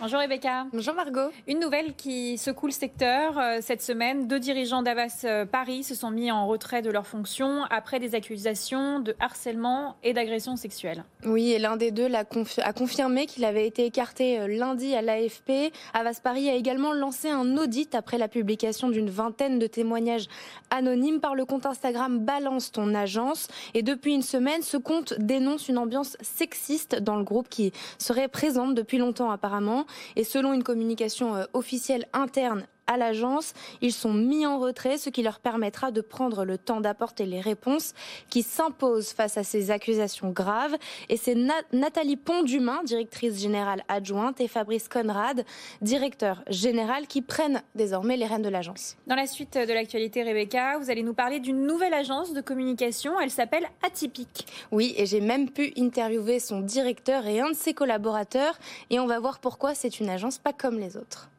Bonjour 0.08 0.22
Rebecca. 0.22 0.68
Bonjour 0.72 0.94
Margot. 0.94 1.34
Une 1.50 1.60
nouvelle 1.60 1.94
qui 1.94 2.38
secoue 2.38 2.68
le 2.68 2.72
secteur. 2.72 3.38
Euh, 3.38 3.58
cette 3.60 3.82
semaine, 3.82 4.26
deux 4.26 4.40
dirigeants 4.40 4.82
d'Avas 4.82 5.24
euh, 5.26 5.46
Paris 5.46 5.84
se 5.84 5.96
sont 5.96 6.12
mis 6.12 6.32
en 6.32 6.48
retrait 6.48 6.82
de 6.82 6.90
leurs 6.90 7.06
fonctions 7.06 7.66
après 7.70 8.00
des 8.00 8.16
accusations 8.16 9.02
de 9.02 9.18
harcèlement 9.20 9.98
et 10.04 10.14
d'agression 10.14 10.56
sexuelle. 10.56 11.04
Oui, 11.26 11.52
et 11.52 11.60
l'un 11.60 11.76
des 11.76 11.92
deux 11.92 12.10
a, 12.14 12.24
a 12.64 12.72
confirmé 12.74 13.26
qu'il 13.26 13.44
avait 13.44 13.68
été 13.68 13.84
écarté 13.84 14.40
euh, 14.40 14.48
lundi 14.48 14.96
à 14.96 15.02
l'AFP. 15.02 15.74
Avas 15.94 16.22
Paris 16.24 16.50
a 16.50 16.54
également 16.54 16.94
lancé 16.94 17.30
un 17.30 17.58
audit 17.58 17.94
après 17.94 18.18
la 18.18 18.30
publication 18.30 18.88
d'une 18.88 19.10
vingtaine 19.10 19.60
de 19.60 19.68
témoignages 19.68 20.30
anonymes 20.70 21.20
par 21.20 21.36
le 21.36 21.44
compte 21.44 21.66
Instagram 21.66 22.20
Balance 22.20 22.72
ton 22.72 22.96
agence. 22.96 23.50
Et 23.74 23.84
depuis 23.84 24.14
une 24.14 24.22
semaine, 24.22 24.62
ce 24.62 24.78
compte 24.78 25.16
dénonce 25.20 25.68
une 25.68 25.78
ambiance 25.78 26.16
sexiste 26.22 26.96
dans 26.96 27.18
le 27.18 27.26
groupe 27.26 27.50
qui 27.50 27.74
serait 27.98 28.30
présente 28.30 28.74
depuis 28.74 29.00
longtemps 29.00 29.32
apparemment. 29.32 29.86
Et 30.16 30.24
selon 30.24 30.54
une 30.54 30.64
communication 30.64 31.36
euh, 31.36 31.46
officielle 31.54 32.08
interne 32.14 32.68
à 32.88 32.98
l'agence. 32.98 33.54
Ils 33.82 33.94
sont 33.94 34.14
mis 34.14 34.46
en 34.46 34.60
retrait, 34.60 34.98
ce 34.98 35.10
qui 35.10 35.22
leur 35.22 35.40
permettra 35.40 35.92
de 35.92 36.02
prendre 36.02 36.46
le 36.46 36.58
temps 36.58 36.82
d'apporter 36.82 37.26
les 37.26 37.42
réponses 37.42 37.94
qui 38.30 38.44
s'imposent 38.44 39.12
face 39.12 39.38
à 39.38 39.44
ces 39.44 39.72
accusations 39.72 40.30
graves. 40.30 40.76
Et 41.10 41.18
c'est 41.18 41.36
Nathalie 41.74 42.16
Pont-Dumain, 42.18 42.82
directrice 42.84 43.40
générale 43.40 43.84
adjointe, 43.88 44.42
et 44.42 44.48
Fabrice 44.48 44.88
Conrad, 44.88 45.46
directeur 45.82 46.44
général, 46.50 47.08
qui 47.08 47.22
prennent 47.22 47.62
désormais 47.76 48.18
les 48.18 48.26
rênes 48.26 48.42
de 48.42 48.50
l'agence. 48.50 48.96
Dans 49.08 49.16
la 49.16 49.28
suite 49.28 49.58
de 49.58 49.74
l'actualité, 49.74 50.24
Rebecca, 50.24 50.78
vous 50.80 50.90
allez 50.90 51.04
nous 51.04 51.14
parler 51.14 51.40
d'une 51.40 51.66
nouvelle 51.66 51.94
agence 51.94 52.34
de 52.34 52.42
communication. 52.42 53.20
Elle 53.20 53.32
s'appelle 53.32 53.68
Atypique. 53.86 54.48
Oui, 54.72 54.94
et 54.98 55.06
j'ai 55.06 55.22
même 55.22 55.50
pu 55.50 55.74
interviewer 55.78 56.40
son 56.40 56.62
directeur 56.62 57.26
et 57.28 57.40
un 57.40 57.50
de 57.50 57.56
ses 57.56 57.74
collaborateurs. 57.74 58.58
Et 58.90 59.00
on 59.00 59.08
va 59.08 59.20
voir 59.20 59.40
pourquoi 59.40 59.76
c'est 59.76 60.00
une 60.00 60.10
agence 60.10 60.38
pas 60.38 60.54
comme 60.54 60.80
les 60.80 60.98
autres. 60.98 61.30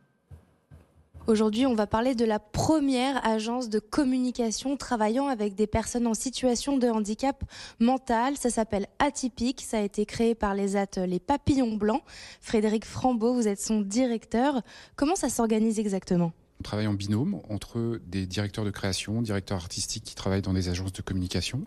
Aujourd'hui, 1.29 1.67
on 1.67 1.75
va 1.75 1.87
parler 1.87 2.15
de 2.15 2.25
la 2.25 2.39
première 2.39 3.23
agence 3.23 3.69
de 3.69 3.81
communication 3.81 4.79
travaillant 4.79 5.27
avec 5.27 5.55
des 5.55 5.67
personnes 5.67 6.07
en 6.07 6.15
situation 6.15 6.79
de 6.79 6.89
handicap 6.89 7.45
mental. 7.81 8.39
Ça 8.39 8.49
s'appelle 8.49 8.87
Atypique. 8.99 9.61
Ça 9.61 9.77
a 9.77 9.83
été 9.83 10.07
créé 10.07 10.35
par 10.35 10.55
les 10.55 10.75
AT 10.77 11.05
Les 11.07 11.19
Papillons 11.19 11.77
Blancs. 11.77 12.01
Frédéric 12.41 12.87
Frambeau, 12.87 13.35
vous 13.35 13.47
êtes 13.47 13.61
son 13.61 13.83
directeur. 13.83 14.63
Comment 14.97 15.17
ça 15.17 15.29
s'organise 15.29 15.79
exactement? 15.79 16.33
On 16.61 16.63
travaille 16.63 16.87
en 16.87 16.95
binôme 16.95 17.43
entre 17.51 18.01
des 18.07 18.25
directeurs 18.25 18.65
de 18.65 18.71
création, 18.71 19.21
directeurs 19.21 19.59
artistiques 19.59 20.05
qui 20.05 20.15
travaillent 20.15 20.41
dans 20.41 20.55
des 20.55 20.71
agences 20.71 20.95
de 20.95 21.03
communication 21.03 21.67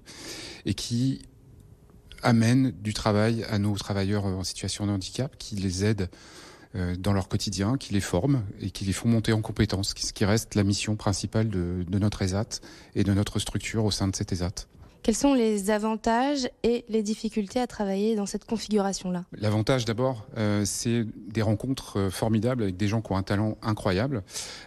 et 0.66 0.74
qui 0.74 1.22
amènent 2.24 2.72
du 2.72 2.96
travail 2.96 3.44
à 3.44 3.60
nos 3.60 3.76
travailleurs 3.76 4.26
en 4.26 4.44
situation 4.44 4.88
de 4.88 4.92
handicap, 4.92 5.38
qui 5.38 5.56
les 5.56 5.86
aident 5.86 6.10
dans 7.00 7.14
leur 7.14 7.28
quotidien, 7.28 7.78
qui 7.78 7.94
les 7.94 8.02
forment 8.02 8.44
et 8.62 8.70
qui 8.70 8.86
les 8.86 8.94
font 8.94 9.10
monter 9.10 9.34
en 9.34 9.42
compétences, 9.42 9.94
ce 9.98 10.14
qui 10.14 10.26
reste 10.26 10.56
la 10.56 10.64
mission 10.64 10.96
principale 10.96 11.50
de, 11.50 11.84
de 11.88 12.00
notre 12.00 12.22
ESAT 12.22 12.62
et 12.96 13.04
de 13.04 13.14
notre 13.14 13.40
structure 13.40 13.86
au 13.86 13.92
sein 13.92 14.08
de 14.08 14.16
cet 14.16 14.32
ESAT. 14.32 14.68
Quels 15.04 15.16
sont 15.16 15.34
les 15.34 15.72
avantages 15.72 16.48
et 16.62 16.86
les 16.88 17.02
difficultés 17.02 17.60
à 17.60 17.66
travailler 17.66 18.16
dans 18.16 18.28
cette 18.28 18.46
configuration-là? 18.46 19.26
L'avantage 19.34 19.86
d'abord, 19.86 20.28
euh, 20.38 20.64
c'est 20.64 21.06
des 21.28 21.42
rencontres 21.42 21.98
euh, 21.98 22.10
formidables 22.12 22.62
avec 22.62 22.78
des 22.78 22.88
gens 22.88 23.02
qui 23.02 23.12
ont 23.12 23.18
un 23.18 23.24
talent 23.24 23.58
incroyable, 23.64 24.22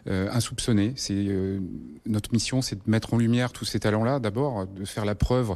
euh, 0.08 0.28
insoupçonné. 0.32 0.92
C'est 0.96 1.14
euh, 1.14 1.60
notre 2.04 2.32
mission, 2.32 2.62
c'est 2.62 2.74
de 2.74 2.90
mettre 2.90 3.14
en 3.14 3.18
lumière 3.18 3.52
tous 3.52 3.64
ces 3.64 3.78
talents-là. 3.78 4.18
D'abord, 4.18 4.66
de 4.66 4.84
faire 4.84 5.04
la 5.04 5.14
preuve 5.14 5.54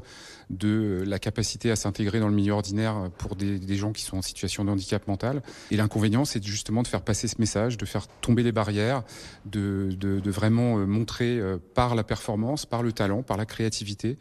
de 0.50 1.02
la 1.06 1.18
capacité 1.18 1.70
à 1.70 1.76
s'intégrer 1.76 2.20
dans 2.20 2.28
le 2.28 2.34
milieu 2.34 2.52
ordinaire 2.52 3.10
pour 3.18 3.36
des, 3.36 3.76
gens 3.76 3.92
qui 3.92 4.02
sont 4.02 4.18
en 4.18 4.22
situation 4.22 4.64
de 4.64 4.70
handicap 4.70 5.06
mental. 5.06 5.42
Et 5.70 5.76
l'inconvénient, 5.76 6.24
c'est 6.24 6.42
justement 6.42 6.82
de 6.82 6.88
faire 6.88 7.02
passer 7.02 7.28
ce 7.28 7.36
message, 7.38 7.76
de 7.76 7.84
faire 7.84 8.06
tomber 8.20 8.42
les 8.42 8.52
barrières, 8.52 9.02
de, 9.46 9.90
de, 9.98 10.30
vraiment 10.30 10.78
montrer 10.78 11.40
par 11.74 11.94
la 11.94 12.04
performance, 12.04 12.66
par 12.66 12.82
le 12.82 12.92
talent, 12.92 13.22
par 13.22 13.36
la 13.36 13.46
créativité 13.46 14.18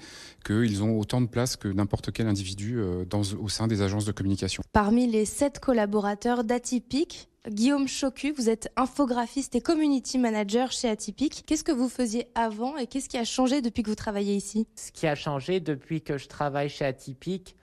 qu'ils 0.48 0.84
ont 0.84 0.98
autant 0.98 1.22
de 1.22 1.28
place 1.28 1.56
que 1.56 1.68
n'importe 1.68 2.12
quel 2.12 2.28
individu 2.28 2.80
euh, 2.80 3.06
dans, 3.06 3.22
au 3.22 3.50
sein 3.50 3.68
des 3.68 3.82
agences 3.82 4.06
de 4.06 4.12
communication. 4.12 4.64
Parmi 4.72 5.08
les 5.08 5.26
sept 5.26 5.60
collaborateurs 5.60 6.44
d'Atypique, 6.44 7.30
Guillaume 7.50 7.88
Chocu, 7.88 8.32
vous 8.32 8.50
êtes 8.50 8.72
infographiste 8.76 9.56
et 9.56 9.62
community 9.62 10.18
manager 10.18 10.72
chez 10.72 10.90
Atypique. 10.90 11.44
Qu'est-ce 11.46 11.64
que 11.64 11.72
vous 11.72 11.88
faisiez 11.88 12.28
avant 12.36 12.78
et 12.78 12.88
qu'est-ce 12.88 13.08
qui 13.08 13.18
a 13.18 13.24
changé 13.24 13.62
depuis 13.62 13.84
que 13.84 13.90
vous 13.90 13.96
travaillez 13.96 14.36
ici? 14.36 14.68
Ce 14.76 14.92
qui 14.92 15.08
a 15.08 15.16
changé 15.16 15.60
depuis 15.60 16.02
que 16.02 16.18
je 16.18 16.28
travaille 16.28 16.70
chez 16.70 16.86
Atypique, 16.86 17.56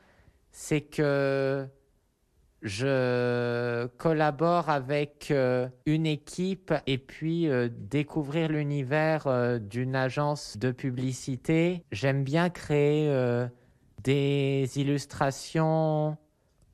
c'est 0.53 0.81
que 0.81 1.67
je 2.63 3.87
collabore 3.99 4.71
avec 4.71 5.29
euh, 5.31 5.69
une 5.85 6.07
équipe 6.07 6.73
et 6.87 6.97
puis 6.97 7.49
euh, 7.49 7.69
découvrir 7.71 8.49
l'univers 8.49 9.27
euh, 9.27 9.59
d'une 9.59 9.95
agence 9.95 10.57
de 10.57 10.71
publicité. 10.71 11.85
J'aime 11.93 12.25
bien 12.25 12.49
créer 12.49 13.13
des 14.03 14.71
illustrations, 14.77 16.17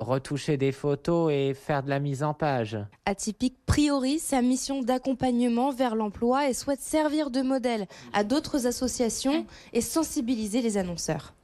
retoucher 0.00 0.56
des 0.56 0.72
photos 0.72 1.32
et 1.32 1.54
faire 1.54 1.82
de 1.82 1.90
la 1.90 2.00
mise 2.00 2.22
en 2.22 2.34
page. 2.34 2.78
Atypique 3.06 3.56
priorise 3.66 4.22
sa 4.22 4.42
mission 4.42 4.82
d'accompagnement 4.82 5.70
vers 5.70 5.94
l'emploi 5.94 6.48
et 6.48 6.54
souhaite 6.54 6.80
servir 6.80 7.30
de 7.30 7.42
modèle 7.42 7.86
à 8.12 8.24
d'autres 8.24 8.66
associations 8.66 9.46
et 9.72 9.80
sensibiliser 9.80 10.62
les 10.62 10.76
annonceurs. 10.76 11.34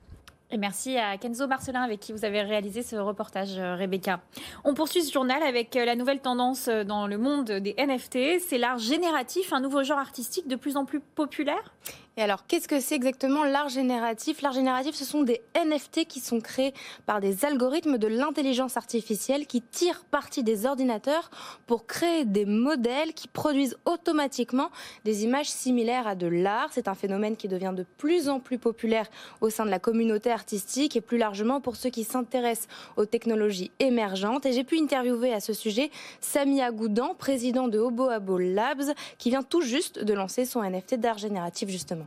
Et 0.51 0.59
merci 0.59 0.97
à 0.97 1.19
Kenzo 1.19 1.49
Marcelin 1.49 1.83
avec 1.83 1.99
qui 1.99 2.13
vous 2.13 2.25
avez 2.25 2.41
réalisé 2.43 2.83
ce 2.83 2.95
reportage, 2.95 3.59
euh, 3.59 3.75
Rebecca. 3.75 4.21
On 4.63 4.75
poursuit 4.75 5.03
ce 5.03 5.13
journal 5.13 5.43
avec 5.43 5.75
euh, 5.75 5.85
la 5.85 5.97
nouvelle 5.97 6.21
tendance 6.21 6.69
euh, 6.69 6.85
dans 6.85 7.09
le 7.09 7.19
monde 7.19 7.51
des 7.51 7.75
NFT. 7.77 8.41
C'est 8.41 8.59
l'art 8.59 8.79
génératif, 8.79 9.53
un 9.53 9.61
nouveau 9.61 9.83
genre 9.83 9.99
artistique 9.99 10.47
de 10.47 10.55
plus 10.55 10.77
en 10.77 10.85
plus 10.85 11.01
populaire? 11.01 11.75
Et 12.19 12.23
alors, 12.23 12.47
qu'est-ce 12.47 12.67
que 12.67 12.81
c'est 12.81 12.95
exactement 12.95 13.45
l'art 13.45 13.69
génératif? 13.69 14.41
L'art 14.41 14.55
génératif, 14.55 14.95
ce 14.95 15.05
sont 15.05 15.23
des 15.23 15.43
NFT 15.55 16.07
qui 16.07 16.21
sont 16.21 16.41
créés 16.41 16.73
par 17.05 17.21
des 17.21 17.45
algorithmes 17.45 17.99
de 17.99 18.07
l'intelligence 18.07 18.79
artificielle 18.79 19.47
qui 19.47 19.61
tirent 19.61 20.03
parti 20.11 20.43
des 20.43 20.65
ordinateurs 20.65 21.31
pour 21.67 21.87
créer 21.87 22.25
des 22.25 22.47
modèles 22.47 23.13
qui 23.13 23.29
produisent 23.29 23.77
automatiquement 23.85 24.71
des 25.05 25.25
images 25.25 25.51
similaires 25.51 26.07
à 26.07 26.15
de 26.15 26.27
l'art. 26.27 26.71
C'est 26.73 26.89
un 26.89 26.95
phénomène 26.95 27.37
qui 27.37 27.49
devient 27.49 27.75
de 27.77 27.85
plus 27.99 28.31
en 28.31 28.41
plus 28.41 28.57
populaire 28.57 29.09
au 29.43 29.51
sein 29.51 29.67
de 29.67 29.71
la 29.71 29.79
communauté 29.79 30.31
artistique 30.31 30.97
et 30.97 31.03
plus 31.03 31.19
largement 31.19 31.61
pour 31.61 31.77
ceux 31.77 31.91
qui 31.91 32.05
s'intéressent 32.05 32.69
aux 32.97 33.05
technologies 33.05 33.73
émergentes. 33.79 34.47
Et 34.47 34.55
j'ai 34.55 34.65
pu 34.65 34.79
interviewer 34.79 35.35
à 35.35 35.41
ce 35.41 35.53
sujet 35.53 35.91
Samia 36.23 36.71
Goudan, 36.71 37.15
président 37.15 37.69
de 37.69 37.79
Hobo 37.79 38.09
Abo 38.09 38.39
Labs, 38.39 38.95
qui 39.19 39.29
vient 39.29 39.43
tout 39.43 39.61
juste 39.61 40.03
de 40.03 40.15
lancer 40.15 40.47
son 40.47 40.63
NFT 40.63 40.95
d'art 40.95 41.19
génératif 41.19 41.69
justement. 41.69 42.06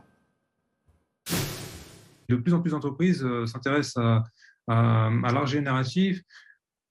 De 2.30 2.36
plus 2.36 2.54
en 2.54 2.60
plus 2.60 2.70
d'entreprises 2.70 3.24
euh, 3.24 3.44
s'intéressent 3.44 3.96
à, 4.68 5.10
l'art 5.32 5.46
génératif, 5.46 6.22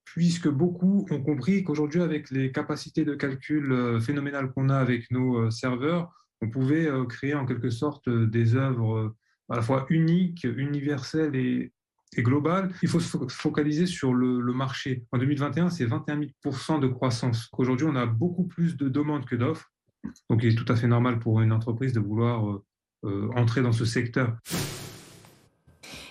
puisque 0.03 0.49
beaucoup 0.49 1.07
ont 1.11 1.23
compris 1.23 1.63
qu'aujourd'hui, 1.63 2.01
avec 2.01 2.29
les 2.29 2.51
capacités 2.51 3.05
de 3.05 3.15
calcul 3.15 3.71
euh, 3.71 3.99
phénoménales 4.01 4.51
qu'on 4.51 4.67
a 4.67 4.77
avec 4.77 5.09
nos 5.11 5.37
euh, 5.37 5.49
serveurs, 5.49 6.11
on 6.41 6.49
pouvait 6.49 6.89
créer 7.09 7.33
en 7.33 7.45
quelque 7.45 7.69
sorte 7.69 8.09
des 8.09 8.55
œuvres 8.55 9.13
à 9.49 9.57
la 9.57 9.61
fois 9.61 9.85
uniques, 9.89 10.45
universelles 10.45 11.35
et, 11.35 11.73
globales. 12.17 12.71
Il 12.81 12.87
faut 12.87 13.01
se 13.01 13.17
focaliser 13.27 13.85
sur 13.85 14.13
le 14.13 14.53
marché. 14.53 15.03
En 15.11 15.17
2021, 15.17 15.69
c'est 15.69 15.85
21 15.85 16.17
000 16.45 16.79
de 16.79 16.87
croissance. 16.87 17.49
Aujourd'hui, 17.57 17.85
on 17.89 17.95
a 17.97 18.05
beaucoup 18.05 18.45
plus 18.45 18.77
de 18.77 18.87
demandes 18.87 19.25
que 19.25 19.35
d'offres. 19.35 19.69
Donc, 20.29 20.41
il 20.43 20.53
est 20.53 20.55
tout 20.55 20.71
à 20.71 20.77
fait 20.77 20.87
normal 20.87 21.19
pour 21.19 21.41
une 21.41 21.51
entreprise 21.51 21.91
de 21.91 21.99
vouloir 21.99 22.61
entrer 23.35 23.61
dans 23.61 23.73
ce 23.73 23.83
secteur. 23.83 24.37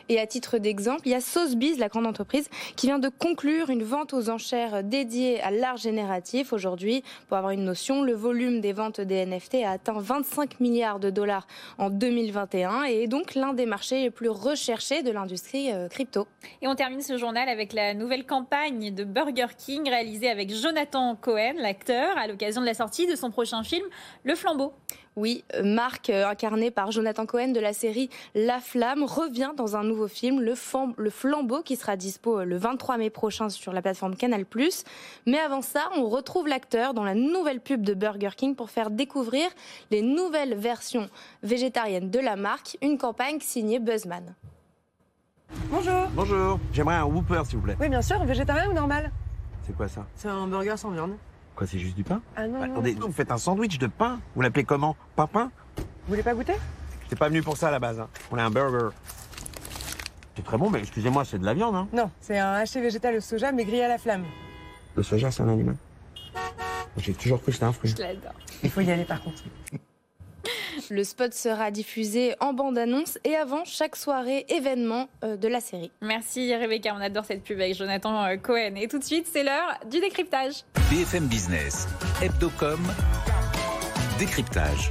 Et 0.09 0.19
à 0.19 0.27
titre 0.27 0.59
d'exemple, 0.59 1.03
il 1.05 1.13
y 1.13 1.15
a 1.15 1.21
Sotheby's, 1.21 1.79
la 1.79 1.89
grande 1.89 2.07
entreprise, 2.07 2.49
qui 2.77 2.87
vient 2.87 2.99
de 2.99 3.09
conclure 3.09 3.69
une 3.69 3.83
vente 3.83 4.15
aux 4.15 4.31
enchères 4.31 4.83
dédiée 4.83 5.41
à 5.43 5.51
l'art 5.51 5.77
génératif. 5.77 6.53
Aujourd'hui, 6.53 7.03
pour 7.29 7.37
avoir 7.37 7.53
une 7.53 7.65
notion, 7.65 8.03
le 8.03 8.15
volume 8.15 8.61
des 8.61 8.73
ventes 8.73 9.01
des 9.01 9.27
NFT 9.27 9.57
a 9.65 9.73
atteint 9.73 9.99
25 9.99 10.61
milliards 10.61 10.99
de 10.99 11.11
dollars 11.11 11.47
en 11.77 11.91
2021 11.91 12.85
et 12.85 13.03
est 13.03 13.07
donc 13.07 13.35
l'un 13.35 13.53
des 13.53 13.67
marchés 13.67 14.01
les 14.01 14.11
plus 14.11 14.31
recherchés 14.31 15.03
de 15.03 15.11
l'industrie 15.11 15.73
euh, 15.73 15.89
crypto. 15.89 16.27
Et 16.63 16.69
on 16.69 16.75
termine 16.75 17.03
ce 17.03 17.19
journal 17.19 17.49
avec 17.49 17.73
la 17.73 17.93
nouvelle 17.93 18.25
campagne 18.25 18.95
de 18.95 19.05
Burger 19.05 19.49
King 19.59 19.89
réalisée 19.89 20.31
avec 20.31 20.55
Jonathan 20.55 21.17
Cohen, 21.17 21.55
l'acteur, 21.59 22.17
à 22.17 22.27
l'occasion 22.27 22.63
de 22.63 22.67
la 22.67 22.75
sortie 22.75 23.07
de 23.07 23.15
son 23.15 23.31
prochain 23.31 23.63
film, 23.63 23.85
Le 24.25 24.35
Flambeau. 24.35 24.73
Oui, 25.19 25.43
Marc, 25.65 26.11
euh, 26.11 26.29
incarné 26.29 26.71
par 26.71 26.93
Jonathan 26.93 27.27
Cohen 27.27 27.49
de 27.49 27.59
la 27.59 27.73
série 27.73 28.09
La 28.37 28.61
Flamme, 28.61 29.03
revient 29.03 29.51
dans 29.57 29.75
un 29.75 29.83
nouveau 29.83 30.07
film, 30.07 30.41
Le, 30.41 30.55
Flambeau, 31.11 31.63
qui 31.63 31.75
sera 31.75 31.97
dispo 31.97 32.39
euh, 32.39 32.45
le 32.45 32.57
23 32.57 32.99
mai 32.99 33.11
prochain 33.11 33.49
sur 33.49 33.73
la 33.73 33.83
plateforme 33.83 34.15
Canal+. 34.15 34.45
Mais 35.27 35.41
avant 35.41 35.61
ça, 35.61 35.89
on 35.97 36.09
retrouve 36.09 36.47
l'acteur 36.47 36.95
dans 36.95 37.03
la 37.03 37.17
nouvelle 37.17 37.59
pub 37.61 37.83
de 37.83 37.95
Burger 37.95 38.31
King 38.37 38.55
pour 38.55 38.71
faire 38.71 38.91
découvrir 38.91 39.49
les 39.91 40.03
nouvelles 40.03 40.55
versions 40.55 41.09
végétariennes 41.43 42.11
de 42.11 42.21
la 42.21 42.37
marque, 42.37 42.79
une 42.81 42.97
campagne 42.97 43.41
signée 43.41 43.81
Buzzman. 43.81 44.37
Bonjour. 45.69 46.07
Bonjour. 46.15 46.61
J'aimerais 46.73 46.95
un 46.95 47.07
Whopper, 47.07 47.43
s'il 47.45 47.57
vous 47.57 47.65
plaît. 47.65 47.77
Oui, 47.81 47.89
bien 47.89 48.03
sûr, 48.03 48.23
végétarien 48.25 48.71
ou 48.71 48.73
normal? 48.73 49.11
C'est 49.67 49.77
quoi 49.77 49.89
ça? 49.89 50.07
C'est 50.15 50.29
un 50.29 50.47
burger 50.47 50.77
sans 50.77 50.91
viande. 50.91 51.17
Quoi, 51.59 51.67
c'est 51.67 51.81
juste 51.81 51.97
du 51.97 52.05
pain 52.05 52.23
Ah 52.37 52.47
non, 52.47 52.61
Bah, 52.61 52.69
non. 52.69 52.73
Attendez, 52.75 52.93
vous 52.95 53.11
faites 53.11 53.33
un 53.33 53.37
sandwich 53.37 53.79
de 53.81 53.89
pain 53.89 54.21
Vous 54.37 54.43
l'appelez 54.43 54.63
comment? 54.63 54.95
Papin 55.17 55.51
Vous 55.77 55.83
voulez 56.11 56.23
pas 56.23 56.33
goûter? 56.33 56.55
C'est 57.09 57.19
pas 57.19 57.29
venu 57.29 57.43
pour 57.43 57.57
ça 57.57 57.67
à 57.67 57.71
la 57.73 57.81
base. 57.81 57.99
Hein. 57.99 58.09
On 58.31 58.39
a 58.39 58.45
un 58.45 58.51
burger. 58.51 58.91
C'est 60.37 60.45
très 60.45 60.57
bon, 60.57 60.71
mais 60.71 60.79
excusez-moi, 60.79 61.25
c'est 61.25 61.41
de 61.41 61.45
la 61.45 61.55
viande. 61.55 61.75
Hein. 61.75 61.89
Non, 61.93 62.13
c'est 62.21 62.39
un 62.39 62.53
haché 62.53 62.81
végétal 62.81 63.17
au 63.17 63.21
soja 63.21 63.51
mais 63.51 63.65
grillé 63.65 63.83
à 63.83 63.89
la 63.89 63.99
flamme. 63.99 64.25
Le 64.95 65.03
soja, 65.03 65.33
c'est 65.33 65.43
un 65.43 65.49
animal. 65.49 65.75
J'ai 66.97 67.13
toujours 67.13 67.39
cru 67.43 67.47
que 67.47 67.53
c'était 67.55 67.65
un 67.65 67.73
fruit. 67.73 67.91
Je 67.91 68.03
l'adore. 68.03 68.35
Il 68.63 68.71
faut 68.71 68.81
y 68.81 68.93
aller 68.93 69.05
par 69.05 69.21
contre. 69.21 69.43
Le 70.91 71.05
spot 71.05 71.33
sera 71.35 71.71
diffusé 71.71 72.35
en 72.41 72.53
bande-annonce 72.53 73.19
et 73.25 73.37
avant 73.37 73.65
chaque 73.65 73.97
soirée 73.97 74.47
événement 74.49 75.09
euh, 75.25 75.37
de 75.37 75.49
la 75.49 75.61
série. 75.61 75.91
Merci 76.01 76.55
Rebecca, 76.55 76.95
on 76.97 77.01
adore 77.01 77.25
cette 77.25 77.45
pub 77.45 77.61
avec 77.61 77.75
Jonathan 77.75 78.25
euh, 78.25 78.37
Cohen. 78.37 78.75
Et 78.77 78.89
tout 78.89 78.99
de 78.99 79.05
suite, 79.05 79.27
c'est 79.31 79.45
l'heure 79.45 79.79
du 79.91 80.01
décryptage. 80.01 80.65
BFM 80.91 81.27
Business, 81.27 81.87
Hebdocom, 82.23 82.81
décryptage. 84.19 84.91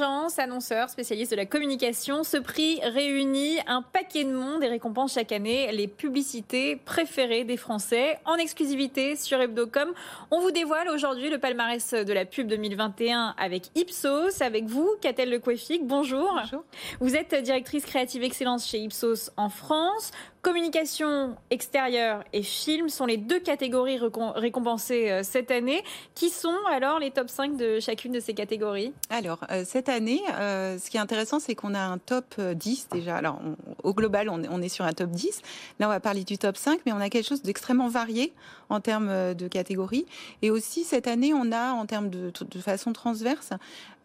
Agence, 0.00 0.38
annonceur, 0.38 0.88
spécialiste 0.88 1.32
de 1.32 1.36
la 1.36 1.44
communication, 1.44 2.24
ce 2.24 2.38
prix 2.38 2.80
réunit 2.82 3.58
un 3.66 3.82
paquet 3.82 4.24
de 4.24 4.32
monde 4.32 4.64
et 4.64 4.68
récompense 4.68 5.12
chaque 5.14 5.30
année 5.30 5.70
les 5.72 5.88
publicités 5.88 6.76
préférées 6.76 7.44
des 7.44 7.58
Français. 7.58 8.18
En 8.24 8.36
exclusivité 8.36 9.14
sur 9.14 9.38
Hebdocom, 9.40 9.92
on 10.30 10.40
vous 10.40 10.52
dévoile 10.52 10.88
aujourd'hui 10.88 11.28
le 11.28 11.36
palmarès 11.36 11.92
de 11.92 12.12
la 12.14 12.24
pub 12.24 12.46
2021 12.46 13.34
avec 13.36 13.70
Ipsos, 13.74 14.40
avec 14.40 14.64
vous, 14.64 14.88
Catel 15.02 15.28
Le 15.28 15.38
Couefic. 15.38 15.86
Bonjour. 15.86 16.34
Bonjour. 16.34 16.64
Vous 17.00 17.14
êtes 17.14 17.34
directrice 17.34 17.84
créative 17.84 18.22
excellence 18.22 18.66
chez 18.66 18.78
Ipsos 18.78 19.30
en 19.36 19.50
France. 19.50 20.12
Communication 20.42 21.36
extérieure 21.50 22.24
et 22.32 22.42
film 22.42 22.88
sont 22.88 23.04
les 23.04 23.18
deux 23.18 23.40
catégories 23.40 23.98
récom- 23.98 24.32
récompensées 24.32 25.10
euh, 25.10 25.22
cette 25.22 25.50
année. 25.50 25.82
Qui 26.14 26.30
sont 26.30 26.56
alors 26.72 26.98
les 26.98 27.10
top 27.10 27.28
5 27.28 27.58
de 27.58 27.78
chacune 27.78 28.12
de 28.12 28.20
ces 28.20 28.32
catégories? 28.32 28.94
Alors, 29.10 29.44
euh, 29.50 29.64
cette 29.66 29.90
année, 29.90 30.22
euh, 30.32 30.78
ce 30.78 30.88
qui 30.88 30.96
est 30.96 31.00
intéressant, 31.00 31.40
c'est 31.40 31.54
qu'on 31.54 31.74
a 31.74 31.80
un 31.80 31.98
top 31.98 32.36
euh, 32.38 32.54
10 32.54 32.88
déjà. 32.90 33.16
Alors, 33.16 33.38
au 33.82 33.92
global, 33.92 34.30
on 34.30 34.62
est, 34.62 34.68
sur 34.70 34.86
un 34.86 34.94
top 34.94 35.10
10. 35.10 35.42
Là, 35.78 35.88
on 35.88 35.90
va 35.90 36.00
parler 36.00 36.24
du 36.24 36.38
top 36.38 36.56
5, 36.56 36.80
mais 36.86 36.92
on 36.92 37.00
a 37.00 37.10
quelque 37.10 37.28
chose 37.28 37.42
d'extrêmement 37.42 37.88
varié 37.88 38.32
en 38.70 38.80
termes 38.80 39.34
de 39.34 39.48
catégories. 39.48 40.06
Et 40.40 40.50
aussi, 40.50 40.84
cette 40.84 41.06
année, 41.06 41.34
on 41.34 41.52
a, 41.52 41.72
en 41.72 41.84
termes 41.84 42.08
de, 42.08 42.32
façon 42.60 42.92
transverse, 42.92 43.50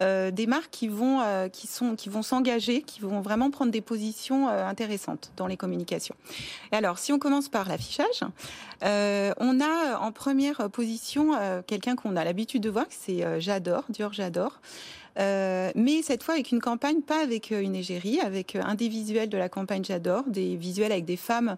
des 0.00 0.46
marques 0.48 0.70
qui 0.72 0.88
vont, 0.88 1.20
qui 1.52 1.68
sont, 1.68 1.94
qui 1.94 2.08
vont 2.08 2.22
s'engager, 2.22 2.82
qui 2.82 3.00
vont 3.00 3.20
vraiment 3.20 3.50
prendre 3.52 3.70
des 3.70 3.80
positions 3.80 4.48
intéressantes 4.48 5.30
dans 5.36 5.46
les 5.46 5.56
communications. 5.56 6.16
Alors, 6.72 6.98
si 6.98 7.12
on 7.12 7.18
commence 7.18 7.48
par 7.48 7.68
l'affichage, 7.68 8.22
euh, 8.84 9.32
on 9.38 9.60
a 9.60 9.98
en 9.98 10.12
première 10.12 10.70
position 10.70 11.34
euh, 11.34 11.62
quelqu'un 11.66 11.96
qu'on 11.96 12.16
a 12.16 12.24
l'habitude 12.24 12.62
de 12.62 12.70
voir, 12.70 12.86
c'est 12.90 13.24
euh, 13.24 13.40
J'adore, 13.40 13.84
Dior 13.88 14.12
J'adore. 14.12 14.60
Mais 15.18 16.02
cette 16.02 16.22
fois 16.22 16.34
avec 16.34 16.52
une 16.52 16.60
campagne, 16.60 17.00
pas 17.00 17.22
avec 17.22 17.50
une 17.50 17.74
égérie, 17.74 18.20
avec 18.20 18.54
un 18.54 18.74
des 18.74 18.88
visuels 18.88 19.30
de 19.30 19.38
la 19.38 19.48
campagne 19.48 19.82
J'adore, 19.82 20.24
des 20.26 20.56
visuels 20.56 20.92
avec 20.92 21.06
des 21.06 21.16
femmes, 21.16 21.56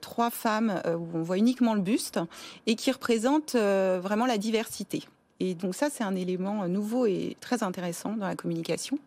trois 0.00 0.30
femmes 0.30 0.80
où 0.86 1.18
on 1.18 1.22
voit 1.22 1.38
uniquement 1.38 1.74
le 1.74 1.80
buste 1.80 2.20
et 2.68 2.76
qui 2.76 2.92
représentent 2.92 3.56
vraiment 3.56 4.24
la 4.24 4.38
diversité. 4.38 5.02
Et 5.40 5.54
donc 5.54 5.74
ça, 5.74 5.88
c'est 5.90 6.04
un 6.04 6.14
élément 6.14 6.62
euh, 6.62 6.68
nouveau 6.68 7.06
et 7.06 7.36
très 7.40 7.62
intéressant 7.62 8.12
dans 8.12 8.26
la 8.26 8.36
communication. 8.36 8.98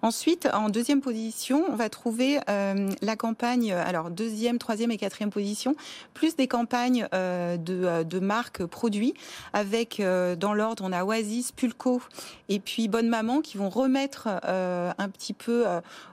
Ensuite, 0.00 0.48
en 0.52 0.70
deuxième 0.70 1.02
position, 1.02 1.64
on 1.68 1.76
va 1.76 1.90
trouver 1.90 2.40
euh, 2.48 2.88
la 3.02 3.16
campagne, 3.16 3.70
euh, 3.70 3.84
alors 3.84 4.10
deuxième, 4.10 4.58
troisième 4.58 4.90
et 4.90 4.96
quatrième 4.96 5.30
position, 5.30 5.76
plus 6.14 6.36
des 6.36 6.48
campagnes 6.48 7.06
de, 7.12 8.18
marques 8.20 8.64
produits, 8.64 9.12
avec 9.52 10.00
dans 10.00 10.54
l'ordre, 10.54 10.84
on 10.86 10.92
a 10.92 11.04
Oasis, 11.04 11.52
Pulco 11.52 12.00
et 12.48 12.58
puis 12.60 12.88
Bonne 12.88 13.08
Maman 13.08 13.40
qui 13.40 13.58
vont 13.58 13.68
remettre 13.68 14.28
un 14.28 15.08
petit 15.08 15.34
peu 15.34 15.64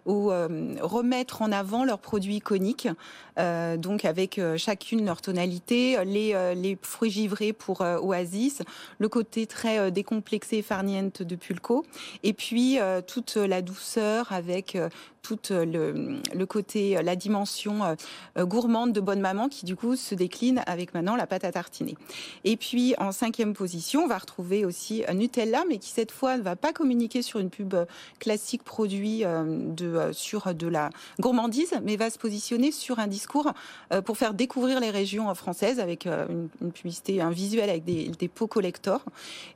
au, 0.06 0.34
remettre 0.82 1.42
en 1.42 1.52
avant 1.52 1.86
leurs 1.86 2.00
produits 2.00 2.38
iconiques, 2.38 2.90
donc 3.38 4.04
avec 4.04 4.42
chacune 4.58 5.06
leur 5.06 5.22
tonalité, 5.22 6.04
les, 6.04 6.56
les 6.56 6.78
fruits 6.82 7.12
givrés 7.12 7.54
pour 7.54 7.82
Oasis, 7.82 8.62
le 9.00 9.08
côté 9.08 9.48
très 9.48 9.61
euh, 9.66 9.90
décomplexé 9.90 10.58
et 10.58 10.62
farniente 10.62 11.22
de 11.22 11.36
Pulco, 11.36 11.86
et 12.24 12.34
puis 12.34 12.80
euh, 12.80 13.02
toute 13.02 13.36
la 13.36 13.62
douceur 13.62 14.32
avec 14.32 14.76
euh, 14.76 14.90
tout 15.22 15.52
euh, 15.52 16.20
le, 16.34 16.46
côté, 16.46 16.98
euh, 16.98 17.02
la 17.02 17.16
dimension 17.16 17.84
euh, 17.84 17.96
euh, 18.38 18.46
gourmande 18.46 18.94
de 18.94 19.00
Bonne 19.00 19.20
Maman 19.20 19.50
qui 19.50 19.66
du 19.66 19.76
coup 19.76 19.96
se 19.96 20.16
décline 20.16 20.64
avec 20.66 20.94
maintenant 20.94 21.16
la 21.16 21.28
pâte 21.28 21.44
à 21.44 21.52
tartiner. 21.52 21.96
Et 22.44 22.58
puis 22.58 22.96
en 22.98 23.12
cinquième 23.12 23.54
position, 23.54 24.04
on 24.04 24.08
va 24.08 24.18
retrouver 24.18 24.66
aussi 24.66 25.04
euh, 25.08 25.14
Nutella, 25.14 25.64
mais 25.68 25.78
qui 25.78 25.90
cette 25.90 26.12
fois 26.12 26.38
ne 26.38 26.42
va 26.42 26.56
pas 26.56 26.74
communiquer 26.74 27.22
sur 27.22 27.40
une 27.40 27.50
pub 27.50 27.74
euh, 27.74 27.86
classique 28.20 28.64
produit 28.64 29.24
euh, 29.24 29.44
de, 29.48 29.88
euh, 29.88 30.14
sur 30.14 30.54
de 30.54 30.68
la 30.68 30.90
gourmandise, 31.20 31.74
mais 31.84 31.96
va 31.96 32.10
se 32.10 32.18
positionner 32.18 32.72
sur 32.72 33.00
un 33.00 33.08
discours 33.08 33.52
euh, 33.94 34.02
pour 34.02 34.18
faire 34.18 34.34
découvrir 34.34 34.80
les 34.80 34.90
régions 34.90 35.30
euh, 35.30 35.34
françaises 35.34 35.80
avec 35.80 36.08
euh, 36.08 36.26
une, 36.62 36.72
publicité, 36.72 37.22
un 37.22 37.32
visuel 37.32 37.70
avec 37.70 37.84
des, 37.84 38.08
des 38.08 38.28
pots 38.28 38.48
collector. 38.48 39.04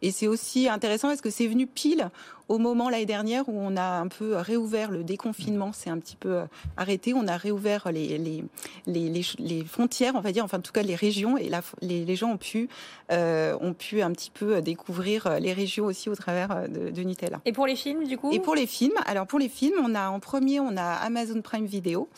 Et 0.02 0.12
c'est 0.12 0.28
aussi 0.28 0.68
intéressant 0.70 1.08
parce 1.08 1.22
que 1.22 1.30
c'est 1.30 1.48
venu 1.48 1.68
pile 1.68 2.10
au 2.48 2.58
moment 2.58 2.90
l'année 2.90 3.06
dernière 3.06 3.48
où 3.50 3.54
on 3.58 3.76
a 3.76 4.00
un 4.00 4.08
peu 4.08 4.36
réouvert 4.36 4.92
le 4.92 5.04
déconfinement, 5.04 5.72
c'est 5.74 5.90
un 5.90 6.00
petit 6.00 6.16
peu 6.16 6.30
euh, 6.30 6.46
arrêté, 6.78 7.14
on 7.14 7.28
a 7.28 7.38
réouvert 7.38 7.92
les, 7.92 8.18
les, 8.18 8.44
les, 8.88 9.10
les, 9.10 9.26
les 9.40 9.64
frontières, 9.64 10.14
on 10.16 10.22
va 10.22 10.32
dire, 10.32 10.44
enfin 10.44 10.60
en 10.60 10.62
tout 10.62 10.72
cas 10.72 10.84
les 10.84 10.96
régions, 10.96 11.38
et 11.38 11.50
la, 11.50 11.62
les, 11.82 12.06
les 12.06 12.16
gens 12.16 12.32
ont 12.32 12.38
pu, 12.38 12.70
euh, 13.12 13.58
ont 13.62 13.74
pu 13.74 14.02
un 14.02 14.12
petit 14.12 14.32
peu 14.32 14.62
découvrir 14.62 15.28
euh, 15.28 15.40
les 15.40 15.54
régions 15.54 15.86
aussi 15.86 16.10
au 16.10 16.16
travers 16.16 16.70
de, 16.70 16.90
de 16.90 17.02
Nutella. 17.02 17.42
Et 17.46 17.52
pour 17.52 17.68
les 17.68 17.76
films, 17.76 18.04
du 18.04 18.18
coup? 18.18 18.32
Et 18.32 18.40
pour 18.40 18.56
les 18.56 18.68
films, 18.68 18.98
alors 19.06 19.28
pour 19.28 19.40
les 19.40 19.50
films, 19.50 19.78
on 19.84 19.96
a 19.96 20.10
en 20.10 20.20
premier, 20.20 20.60
on 20.60 20.78
a 20.78 20.84
Amazon 20.84 21.42
Prime 21.42 21.66
Video, 21.66 22.10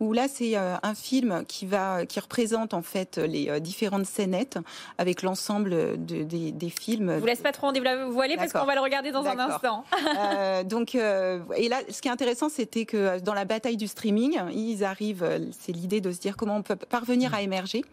où 0.00 0.12
là 0.12 0.28
c'est 0.28 0.56
un 0.56 0.94
film 0.94 1.44
qui 1.46 1.66
va, 1.66 2.06
qui 2.06 2.20
représente 2.20 2.74
en 2.74 2.82
fait 2.82 3.18
les 3.18 3.60
différentes 3.60 4.06
scénettes 4.06 4.58
avec 4.98 5.22
l'ensemble 5.22 6.04
de, 6.04 6.22
des, 6.22 6.52
des 6.52 6.70
films. 6.70 7.12
Je 7.14 7.20
vous 7.20 7.26
laisse 7.26 7.40
pas 7.40 7.52
trop 7.52 7.68
en 7.68 7.72
dévoiler 7.72 8.36
parce 8.36 8.52
qu'on 8.52 8.64
va 8.64 8.74
le 8.74 8.80
regarder 8.80 9.12
dans 9.12 9.24
un 9.26 9.34
D'accord. 9.36 9.60
Euh, 10.16 10.62
donc, 10.62 10.94
euh, 10.94 11.40
et 11.56 11.68
là, 11.68 11.78
ce 11.90 12.00
qui 12.00 12.08
est 12.08 12.10
intéressant, 12.10 12.48
c'était 12.48 12.84
que 12.84 13.18
dans 13.20 13.34
la 13.34 13.44
bataille 13.44 13.76
du 13.76 13.88
streaming, 13.88 14.38
ils 14.52 14.84
arrivent. 14.84 15.22
euh, 15.24 15.38
C'est 15.58 15.72
l'idée 15.72 16.00
de 16.00 16.12
se 16.12 16.20
dire 16.20 16.36
comment 16.36 16.56
on 16.56 16.62
peut 16.62 16.76
parvenir 16.76 17.34
à 17.34 17.42
émerger. 17.42 17.84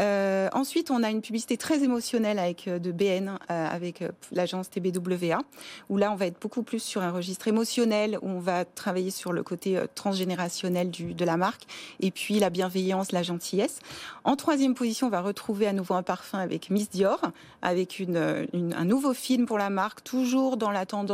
Euh, 0.00 0.48
ensuite, 0.52 0.90
on 0.90 1.02
a 1.02 1.10
une 1.10 1.22
publicité 1.22 1.56
très 1.56 1.82
émotionnelle 1.84 2.38
avec 2.38 2.66
euh, 2.68 2.78
de 2.78 2.90
BN, 2.92 3.28
euh, 3.50 3.68
avec 3.68 4.02
euh, 4.02 4.10
l'agence 4.32 4.68
TBWA, 4.68 5.38
où 5.88 5.96
là, 5.96 6.10
on 6.12 6.16
va 6.16 6.26
être 6.26 6.40
beaucoup 6.40 6.62
plus 6.64 6.80
sur 6.82 7.00
un 7.02 7.12
registre 7.12 7.46
émotionnel, 7.48 8.18
où 8.20 8.28
on 8.28 8.40
va 8.40 8.64
travailler 8.64 9.10
sur 9.12 9.32
le 9.32 9.42
côté 9.42 9.78
euh, 9.78 9.86
transgénérationnel 9.94 10.90
de 10.90 11.24
la 11.24 11.36
marque, 11.36 11.62
et 12.00 12.10
puis 12.10 12.40
la 12.40 12.50
bienveillance, 12.50 13.12
la 13.12 13.22
gentillesse. 13.22 13.78
En 14.24 14.36
troisième 14.36 14.74
position, 14.74 15.06
on 15.06 15.10
va 15.10 15.20
retrouver 15.20 15.66
à 15.68 15.72
nouveau 15.72 15.94
un 15.94 16.02
parfum 16.02 16.38
avec 16.38 16.70
Miss 16.70 16.90
Dior, 16.90 17.20
avec 17.62 18.00
euh, 18.00 18.46
une- 18.52 18.74
un 18.74 18.84
nouveau 18.84 19.14
film 19.14 19.46
pour 19.46 19.58
la 19.58 19.70
marque, 19.70 20.02
toujours 20.02 20.56
dans 20.56 20.70
la 20.72 20.86
tendance 20.86 21.04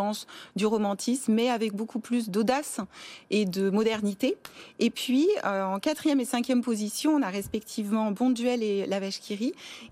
du 0.57 0.67
romantisme, 0.67 1.33
mais 1.33 1.49
avec 1.51 1.75
beaucoup 1.75 1.99
plus 2.01 2.29
d'audace 2.31 2.79
et 3.31 3.45
de 3.45 3.71
modernité. 3.71 4.37
Et 4.79 4.91
puis, 4.91 5.29
euh, 5.45 5.65
en 5.65 5.79
quatrième 5.81 6.21
et 6.21 6.25
cinquième 6.25 6.63
position, 6.63 7.13
on 7.13 7.23
a 7.23 7.29
respectivement 7.31 8.11
Bonduel 8.13 8.63
et 8.63 8.87
La 8.87 9.01
Vache 9.01 9.21
qui 9.21 9.31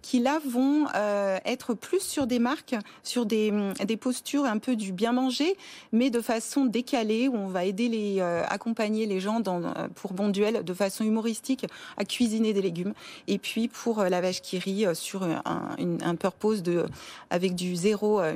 qui 0.03 0.19
là 0.19 0.39
vont 0.45 0.87
euh, 0.95 1.39
être 1.45 1.75
plus 1.75 2.01
sur 2.03 2.27
des 2.27 2.39
marques, 2.39 2.75
sur 3.03 3.25
des, 3.25 3.51
hum, 3.51 3.73
des 3.87 3.97
postures 3.97 4.45
un 4.45 4.59
peu 4.59 4.75
du 4.77 4.93
bien 4.93 5.13
manger, 5.13 5.57
mais 5.93 6.11
de 6.11 6.21
façon 6.21 6.65
décalée, 6.67 7.29
où 7.29 7.37
on 7.37 7.47
va 7.47 7.65
aider 7.65 7.89
les, 7.89 8.17
euh, 8.21 8.43
accompagner 8.49 9.07
les 9.07 9.21
gens 9.21 9.41
dans, 9.41 9.63
pour 9.95 10.13
Bonduel 10.13 10.65
de 10.65 10.75
façon 10.75 11.05
humoristique 11.05 11.67
à 11.97 12.05
cuisiner 12.05 12.53
des 12.53 12.63
légumes. 12.63 12.95
Et 13.29 13.39
puis 13.39 13.69
pour 13.69 14.03
La 14.03 14.21
Vache 14.21 14.43
qui 14.43 14.59
rit, 14.59 14.87
sur 14.95 15.23
un, 15.23 15.41
une- 15.79 16.03
un 16.03 16.17
purpose 16.17 16.63
de, 16.63 16.87
avec 17.31 17.55
du 17.55 17.77
zéro, 17.77 18.19
un, 18.19 18.35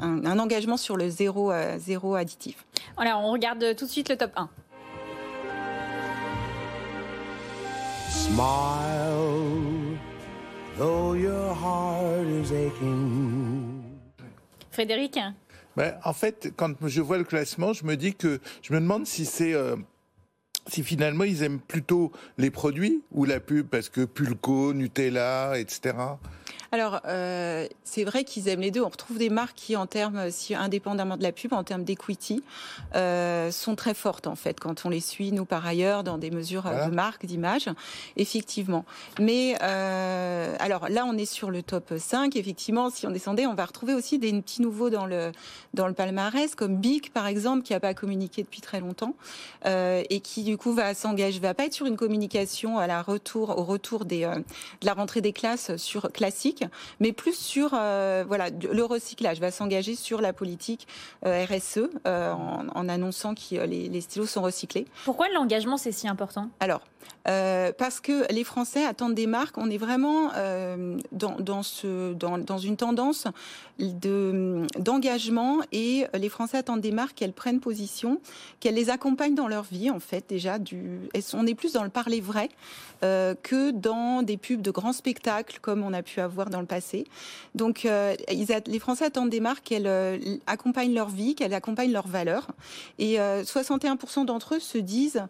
un 0.00 0.38
engagement 0.38 0.76
sur 0.76 0.91
le 0.96 1.08
zéro, 1.08 1.52
euh, 1.52 1.78
zéro 1.78 2.14
additif. 2.14 2.64
Voilà, 2.96 3.18
on 3.18 3.32
regarde 3.32 3.74
tout 3.76 3.86
de 3.86 3.90
suite 3.90 4.08
le 4.08 4.16
top 4.16 4.32
1. 4.36 4.48
Smile, 8.10 9.98
though 10.78 11.14
your 11.14 11.54
heart 11.54 12.26
is 12.26 12.52
aching. 12.52 13.82
Frédéric 14.70 15.18
Ben, 15.76 15.98
en 16.04 16.12
fait, 16.12 16.52
quand 16.56 16.74
je 16.86 17.00
vois 17.00 17.18
le 17.18 17.24
classement, 17.24 17.72
je 17.72 17.84
me 17.84 17.96
dis 17.96 18.14
que 18.14 18.40
je 18.62 18.72
me 18.72 18.80
demande 18.80 19.06
si 19.06 19.24
c'est 19.24 19.54
euh, 19.54 19.76
si 20.68 20.82
finalement 20.82 21.24
ils 21.24 21.42
aiment 21.42 21.60
plutôt 21.60 22.12
les 22.38 22.50
produits 22.50 23.02
ou 23.10 23.24
la 23.24 23.40
pub, 23.40 23.66
parce 23.66 23.88
que 23.88 24.04
Pulco, 24.04 24.72
Nutella, 24.72 25.58
etc. 25.58 25.94
Alors, 26.70 27.00
euh, 27.06 27.66
c'est 27.84 28.04
vrai 28.04 28.24
qu'ils 28.24 28.48
aiment 28.48 28.60
les 28.60 28.70
deux. 28.70 28.82
On 28.82 28.88
retrouve 28.88 29.18
des 29.18 29.30
marques 29.30 29.56
qui, 29.56 29.76
en 29.76 29.86
termes, 29.86 30.30
si 30.30 30.54
indépendamment 30.54 31.16
de 31.16 31.22
la 31.22 31.32
pub, 31.32 31.52
en 31.52 31.64
termes 31.64 31.84
d'equity, 31.84 32.42
euh, 32.94 33.50
sont 33.50 33.76
très 33.76 33.94
fortes 33.94 34.26
en 34.26 34.34
fait 34.34 34.58
quand 34.60 34.84
on 34.84 34.88
les 34.88 35.00
suit 35.00 35.32
nous 35.32 35.44
par 35.44 35.66
ailleurs 35.66 36.04
dans 36.04 36.18
des 36.18 36.30
mesures 36.30 36.66
euh, 36.66 36.86
de 36.86 36.94
marque, 36.94 37.26
d'image, 37.26 37.68
effectivement. 38.16 38.84
Mais 39.20 39.56
euh, 39.62 40.54
alors 40.58 40.88
là, 40.88 41.04
on 41.06 41.16
est 41.16 41.26
sur 41.26 41.50
le 41.50 41.62
top 41.62 41.94
5. 41.96 42.36
Effectivement, 42.36 42.90
si 42.90 43.06
on 43.06 43.10
descendait, 43.10 43.46
on 43.46 43.54
va 43.54 43.64
retrouver 43.64 43.94
aussi 43.94 44.18
des 44.18 44.32
petits 44.40 44.62
nouveaux 44.62 44.90
dans 44.90 45.06
le 45.06 45.32
dans 45.74 45.86
le 45.86 45.94
palmarès, 45.94 46.54
comme 46.54 46.76
Big 46.76 47.10
par 47.10 47.26
exemple, 47.26 47.62
qui 47.62 47.72
n'a 47.72 47.80
pas 47.80 47.94
communiqué 47.94 48.42
depuis 48.42 48.60
très 48.60 48.80
longtemps 48.80 49.14
euh, 49.66 50.02
et 50.10 50.20
qui 50.20 50.42
du 50.42 50.56
coup 50.56 50.72
va 50.72 50.94
s'engager, 50.94 51.40
va 51.40 51.54
pas 51.54 51.64
être 51.64 51.72
sur 51.72 51.86
une 51.86 51.96
communication 51.96 52.78
à 52.78 52.86
la 52.86 53.02
retour 53.02 53.58
au 53.58 53.64
retour 53.64 54.04
des 54.04 54.24
euh, 54.24 54.36
de 54.36 54.86
la 54.86 54.94
rentrée 54.94 55.20
des 55.20 55.32
classes 55.32 55.76
sur 55.76 56.12
classique, 56.12 56.41
mais 57.00 57.12
plus 57.12 57.34
sur 57.36 57.70
euh, 57.74 58.24
voilà 58.26 58.50
le 58.50 58.84
recyclage. 58.84 59.40
Va 59.40 59.50
s'engager 59.50 59.94
sur 59.94 60.20
la 60.20 60.32
politique 60.32 60.86
euh, 61.26 61.44
RSE 61.44 61.88
euh, 62.06 62.32
en, 62.32 62.66
en 62.74 62.88
annonçant 62.88 63.34
que 63.34 63.64
les, 63.64 63.88
les 63.88 64.00
stylos 64.00 64.26
sont 64.26 64.42
recyclés. 64.42 64.86
Pourquoi 65.04 65.28
l'engagement 65.28 65.76
c'est 65.76 65.92
si 65.92 66.08
important? 66.08 66.48
Alors, 66.60 66.80
euh, 67.28 67.72
parce 67.76 68.00
que 68.00 68.30
les 68.32 68.44
Français 68.44 68.84
attendent 68.84 69.14
des 69.14 69.26
marques. 69.26 69.58
On 69.58 69.70
est 69.70 69.78
vraiment 69.78 70.30
euh, 70.36 70.98
dans, 71.12 71.62
une 71.62 72.76
tendance 72.76 73.26
de, 73.78 74.66
d'engagement 74.78 75.60
et 75.72 76.06
les 76.14 76.28
Français 76.28 76.58
attendent 76.58 76.80
des 76.80 76.90
marques 76.90 77.16
qu'elles 77.16 77.32
prennent 77.32 77.60
position, 77.60 78.20
qu'elles 78.60 78.74
les 78.74 78.90
accompagnent 78.90 79.34
dans 79.34 79.48
leur 79.48 79.64
vie, 79.64 79.90
en 79.90 80.00
fait, 80.00 80.24
déjà. 80.28 80.58
On 81.34 81.46
est 81.46 81.54
plus 81.54 81.72
dans 81.72 81.84
le 81.84 81.90
parler 81.90 82.20
vrai 82.20 82.48
euh, 83.04 83.34
que 83.42 83.70
dans 83.70 84.22
des 84.22 84.36
pubs 84.36 84.62
de 84.62 84.70
grands 84.70 84.92
spectacles 84.92 85.58
comme 85.60 85.82
on 85.82 85.92
a 85.92 86.02
pu 86.02 86.20
avoir 86.20 86.50
dans 86.50 86.60
le 86.60 86.66
passé. 86.66 87.04
Donc, 87.54 87.86
les 88.28 88.78
Français 88.78 89.04
attendent 89.04 89.30
des 89.30 89.40
marques 89.40 89.64
qu'elles 89.64 90.30
accompagnent 90.46 90.94
leur 90.94 91.08
vie, 91.08 91.34
qu'elles 91.34 91.54
accompagnent 91.54 91.92
leurs 91.92 92.08
valeurs. 92.08 92.48
Et 92.98 93.20
euh, 93.20 93.42
61% 93.42 94.24
d'entre 94.24 94.56
eux 94.56 94.60
se 94.60 94.78
disent 94.78 95.22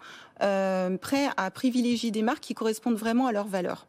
prêts 1.00 1.28
à 1.36 1.50
privilégier 1.50 2.10
des 2.10 2.22
marques 2.22 2.42
qui 2.42 2.54
correspondent 2.54 2.96
vraiment 2.96 3.26
à 3.26 3.32
leurs 3.32 3.48
valeurs. 3.48 3.86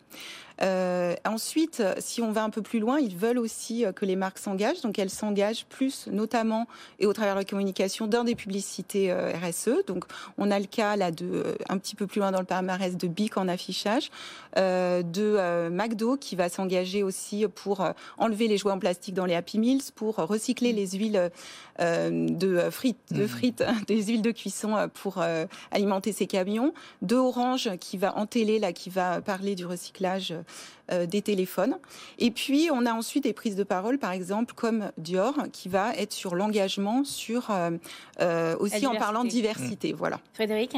Euh, 0.62 1.16
ensuite, 1.26 1.84
si 2.00 2.22
on 2.22 2.32
va 2.32 2.44
un 2.44 2.50
peu 2.50 2.62
plus 2.62 2.80
loin, 2.80 3.00
ils 3.00 3.16
veulent 3.16 3.40
aussi 3.40 3.86
euh, 3.86 3.92
que 3.92 4.06
les 4.06 4.16
marques 4.16 4.38
s'engagent. 4.38 4.82
Donc, 4.82 5.00
elles 5.00 5.10
s'engagent 5.10 5.66
plus, 5.66 6.08
notamment 6.08 6.68
et 7.00 7.06
au 7.06 7.14
travers 7.14 7.34
de 7.34 7.40
la 7.40 7.46
communication, 7.46 8.08
dans 8.08 8.24
des 8.24 8.36
publicités 8.36 9.12
euh, 9.12 9.32
RSE. 9.32 9.86
Donc, 9.88 10.06
on 10.38 10.52
a 10.52 10.60
le 10.60 10.66
cas 10.66 10.96
là 10.96 11.12
de 11.12 11.58
un 11.70 11.78
petit 11.78 11.96
peu 11.96 12.08
plus 12.08 12.20
loin 12.20 12.32
dans 12.32 12.40
le 12.40 12.46
palmarès 12.46 12.96
de 12.96 13.08
Bic 13.08 13.38
en 13.38 13.48
affichage, 13.48 14.12
euh, 14.58 15.02
de 15.02 15.36
euh, 15.38 15.70
McDo 15.70 16.18
qui 16.18 16.36
va 16.36 16.50
s'engager 16.50 17.04
aussi 17.04 17.46
pour 17.56 17.86
enlever 18.18 18.48
les 18.48 18.58
jouets 18.58 18.72
en 18.72 18.80
plastique 18.80 19.14
dans 19.14 19.26
les 19.26 19.36
Happy 19.36 19.60
Meals, 19.60 19.82
pour 19.96 20.16
recycler 20.16 20.74
les 20.74 20.92
huiles 20.92 21.32
de 21.80 22.70
frites, 22.70 23.12
de 23.12 23.28
frites, 23.28 23.64
des 23.88 24.04
huiles 24.04 24.22
de 24.22 24.32
cuisson 24.32 24.90
pour 24.94 25.24
alimenter 25.72 26.12
ses 26.12 26.28
camions, 26.28 26.74
de 27.02 27.16
Orange 27.16 27.72
qui 27.80 27.98
va 27.98 28.18
enteler 28.18 28.60
là, 28.60 28.74
qui 28.74 28.90
va 28.90 29.22
parler 29.22 29.56
du 29.56 29.66
recyclage 29.66 30.34
euh, 30.44 30.83
euh, 30.92 31.06
des 31.06 31.22
téléphones. 31.22 31.78
Et 32.20 32.30
puis 32.30 32.70
on 32.72 32.86
a 32.86 32.94
ensuite 32.94 33.24
des 33.24 33.34
prises 33.34 33.56
de 33.56 33.64
parole, 33.64 33.98
par 34.00 34.12
exemple 34.12 34.54
comme 34.54 34.92
Dior, 34.98 35.34
qui 35.54 35.70
va 35.70 35.96
être 35.96 36.12
sur 36.12 36.36
l'engagement, 36.36 37.04
sur 37.06 37.52
euh, 37.52 37.72
euh, 38.20 38.56
aussi 38.60 38.86
en 38.86 38.96
parlant 38.96 39.24
de 39.24 39.30
diversité. 39.30 39.64
diversité. 39.64 39.94
Voilà. 39.94 40.20
Frédéric 40.34 40.76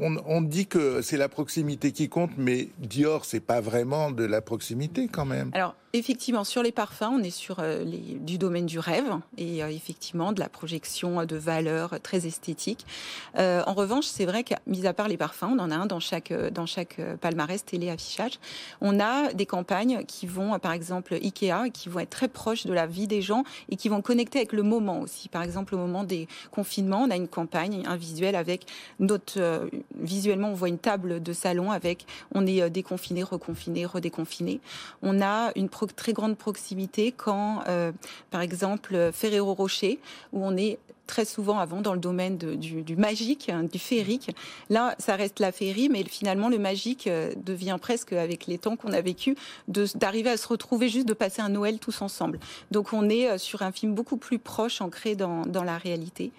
On, 0.00 0.16
on 0.26 0.42
dit 0.42 0.66
que 0.66 1.02
c'est 1.02 1.16
la 1.16 1.28
proximité 1.28 1.90
qui 1.90 2.08
compte, 2.08 2.30
mais 2.36 2.68
Dior, 2.78 3.24
c'est 3.24 3.40
pas 3.40 3.60
vraiment 3.60 4.12
de 4.12 4.24
la 4.24 4.40
proximité 4.40 5.08
quand 5.08 5.24
même. 5.24 5.50
Alors, 5.54 5.74
effectivement, 5.92 6.44
sur 6.44 6.62
les 6.62 6.72
parfums, 6.72 7.10
on 7.12 7.22
est 7.22 7.30
sur 7.30 7.60
euh, 7.60 7.84
les, 7.84 7.98
du 7.98 8.38
domaine 8.38 8.66
du 8.66 8.78
rêve 8.78 9.04
et 9.36 9.62
euh, 9.62 9.68
effectivement 9.68 10.32
de 10.32 10.40
la 10.40 10.48
projection 10.48 11.24
de 11.24 11.36
valeurs 11.36 12.00
très 12.02 12.26
esthétiques. 12.26 12.86
Euh, 13.38 13.62
en 13.66 13.74
revanche, 13.74 14.06
c'est 14.06 14.26
vrai 14.26 14.44
que, 14.44 14.54
mis 14.66 14.86
à 14.86 14.92
part 14.92 15.08
les 15.08 15.16
parfums, 15.16 15.44
on 15.44 15.58
en 15.58 15.70
a 15.70 15.76
un 15.76 15.86
dans 15.86 16.00
chaque, 16.00 16.32
dans 16.32 16.66
chaque 16.66 17.00
palmarès 17.20 17.64
télé-affichage, 17.64 18.38
on 18.80 19.00
a 19.00 19.32
des 19.32 19.46
campagnes 19.48 20.04
qui 20.04 20.26
vont, 20.26 20.56
par 20.60 20.70
exemple, 20.70 21.14
Ikea, 21.14 21.70
qui 21.72 21.88
vont 21.88 21.98
être 21.98 22.10
très 22.10 22.28
proches 22.28 22.66
de 22.66 22.72
la 22.72 22.86
vie 22.86 23.08
des 23.08 23.22
gens 23.22 23.42
et 23.68 23.74
qui 23.74 23.88
vont 23.88 24.02
connecter 24.02 24.38
avec 24.38 24.52
le 24.52 24.62
moment 24.62 25.00
aussi. 25.00 25.28
Par 25.28 25.42
exemple, 25.42 25.74
au 25.74 25.78
moment 25.78 26.04
des 26.04 26.28
confinements, 26.52 27.02
on 27.02 27.10
a 27.10 27.16
une 27.16 27.26
campagne, 27.26 27.82
un 27.86 27.96
visuel 27.96 28.36
avec 28.36 28.66
notre... 29.00 29.40
euh, 29.40 29.68
visuellement, 29.96 30.50
on 30.50 30.54
voit 30.54 30.68
une 30.68 30.78
table 30.78 31.20
de 31.22 31.32
salon 31.32 31.72
avec, 31.72 32.06
on 32.34 32.46
est 32.46 32.62
euh, 32.62 32.68
déconfiné, 32.68 33.24
reconfiné, 33.24 33.86
redéconfiné. 33.86 34.60
On 35.02 35.20
a 35.20 35.50
une 35.56 35.68
très 35.96 36.12
grande 36.12 36.36
proximité 36.36 37.12
quand, 37.12 37.62
euh, 37.68 37.90
par 38.30 38.42
exemple, 38.42 39.10
Ferrero 39.12 39.54
Rocher, 39.54 39.98
où 40.32 40.44
on 40.44 40.56
est 40.56 40.78
très 41.08 41.24
souvent 41.24 41.58
avant 41.58 41.80
dans 41.80 41.94
le 41.94 41.98
domaine 41.98 42.36
du, 42.36 42.96
magique, 42.96 43.48
hein, 43.48 43.64
du 43.64 43.80
féerique. 43.80 44.30
Là, 44.70 44.94
ça 44.98 45.16
reste 45.16 45.40
la 45.40 45.50
féerie, 45.50 45.88
mais 45.88 46.04
finalement, 46.04 46.48
le 46.48 46.58
magique 46.58 47.08
euh, 47.08 47.32
devient 47.44 47.78
presque, 47.80 48.12
avec 48.12 48.46
les 48.46 48.58
temps 48.58 48.76
qu'on 48.76 48.92
a 48.92 49.00
vécu, 49.00 49.34
d'arriver 49.66 50.30
à 50.30 50.36
se 50.36 50.46
retrouver 50.46 50.88
juste 50.88 51.08
de 51.08 51.14
passer 51.14 51.42
un 51.42 51.48
Noël 51.48 51.80
tous 51.80 52.02
ensemble. 52.02 52.38
Donc, 52.70 52.92
on 52.92 53.08
est 53.08 53.28
euh, 53.28 53.38
sur 53.38 53.62
un 53.62 53.72
film 53.72 53.94
beaucoup 53.94 54.18
plus 54.18 54.38
proche, 54.38 54.80
ancré 54.80 55.16
dans, 55.16 55.44
la 55.64 55.78
réalité. 55.78 56.30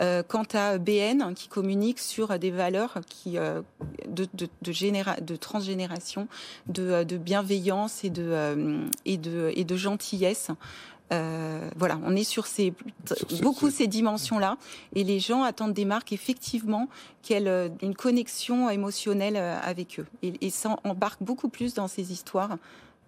Euh, 0.00 0.22
quant 0.26 0.46
à 0.54 0.78
BN, 0.78 1.20
hein, 1.20 1.34
qui 1.34 1.48
communique 1.48 1.98
sur 1.98 2.38
des 2.38 2.50
valeurs 2.50 2.94
de, 3.26 4.32
généra- 4.72 5.20
de 5.20 5.36
transgénération, 5.36 6.28
de, 6.68 7.02
de 7.04 7.16
bienveillance 7.18 8.04
et 8.04 8.10
de 8.10 9.76
gentillesse. 9.76 10.50
Euh, 11.12 11.68
voilà, 11.76 11.98
on 12.04 12.16
est 12.16 12.24
sur 12.24 12.46
ces 12.46 12.72
beaucoup 13.42 13.70
ces 13.70 13.86
dimensions-là, 13.86 14.56
et 14.94 15.04
les 15.04 15.20
gens 15.20 15.42
attendent 15.42 15.74
des 15.74 15.84
marques 15.84 16.12
effectivement 16.12 16.88
qu'elles 17.22 17.48
euh, 17.48 17.68
une 17.82 17.94
connexion 17.94 18.70
émotionnelle 18.70 19.36
euh, 19.36 19.58
avec 19.62 20.00
eux, 20.00 20.06
et, 20.22 20.32
et 20.40 20.50
ça 20.50 20.76
embarque 20.84 21.22
beaucoup 21.22 21.48
plus 21.48 21.74
dans 21.74 21.88
ces 21.88 22.12
histoires 22.12 22.56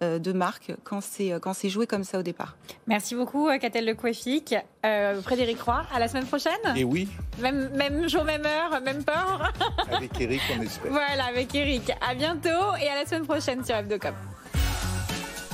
de 0.01 0.33
marques 0.33 0.73
quand 0.83 0.99
c'est 1.01 1.31
quand 1.41 1.53
c'est 1.53 1.69
joué 1.69 1.87
comme 1.87 2.03
ça 2.03 2.19
au 2.19 2.21
départ. 2.21 2.57
Merci 2.85 3.15
beaucoup, 3.15 3.47
Catel 3.61 3.85
Le 3.85 3.95
Coiffic. 3.95 4.53
Euh, 4.85 5.21
Frédéric 5.21 5.61
Roy, 5.61 5.85
à 5.93 5.99
la 5.99 6.09
semaine 6.09 6.25
prochaine. 6.25 6.51
Et 6.75 6.83
oui, 6.83 7.07
Même, 7.39 7.69
même 7.69 8.07
jour, 8.09 8.25
même 8.25 8.45
heure, 8.45 8.81
même 8.81 9.05
peur. 9.05 9.53
avec 9.89 10.19
Eric, 10.19 10.41
on 10.59 10.61
espère. 10.63 10.91
voilà, 10.91 11.25
avec 11.27 11.55
Eric. 11.55 11.93
À 12.05 12.13
bientôt 12.13 12.75
et 12.81 12.89
à 12.89 12.95
la 12.95 13.05
semaine 13.05 13.25
prochaine 13.25 13.63
sur 13.63 13.73
Hebdocom. 13.73 14.13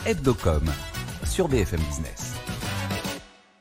Hebdocom 0.08 0.64
sur 1.24 1.48
BFM 1.48 1.80
Business. 1.82 2.41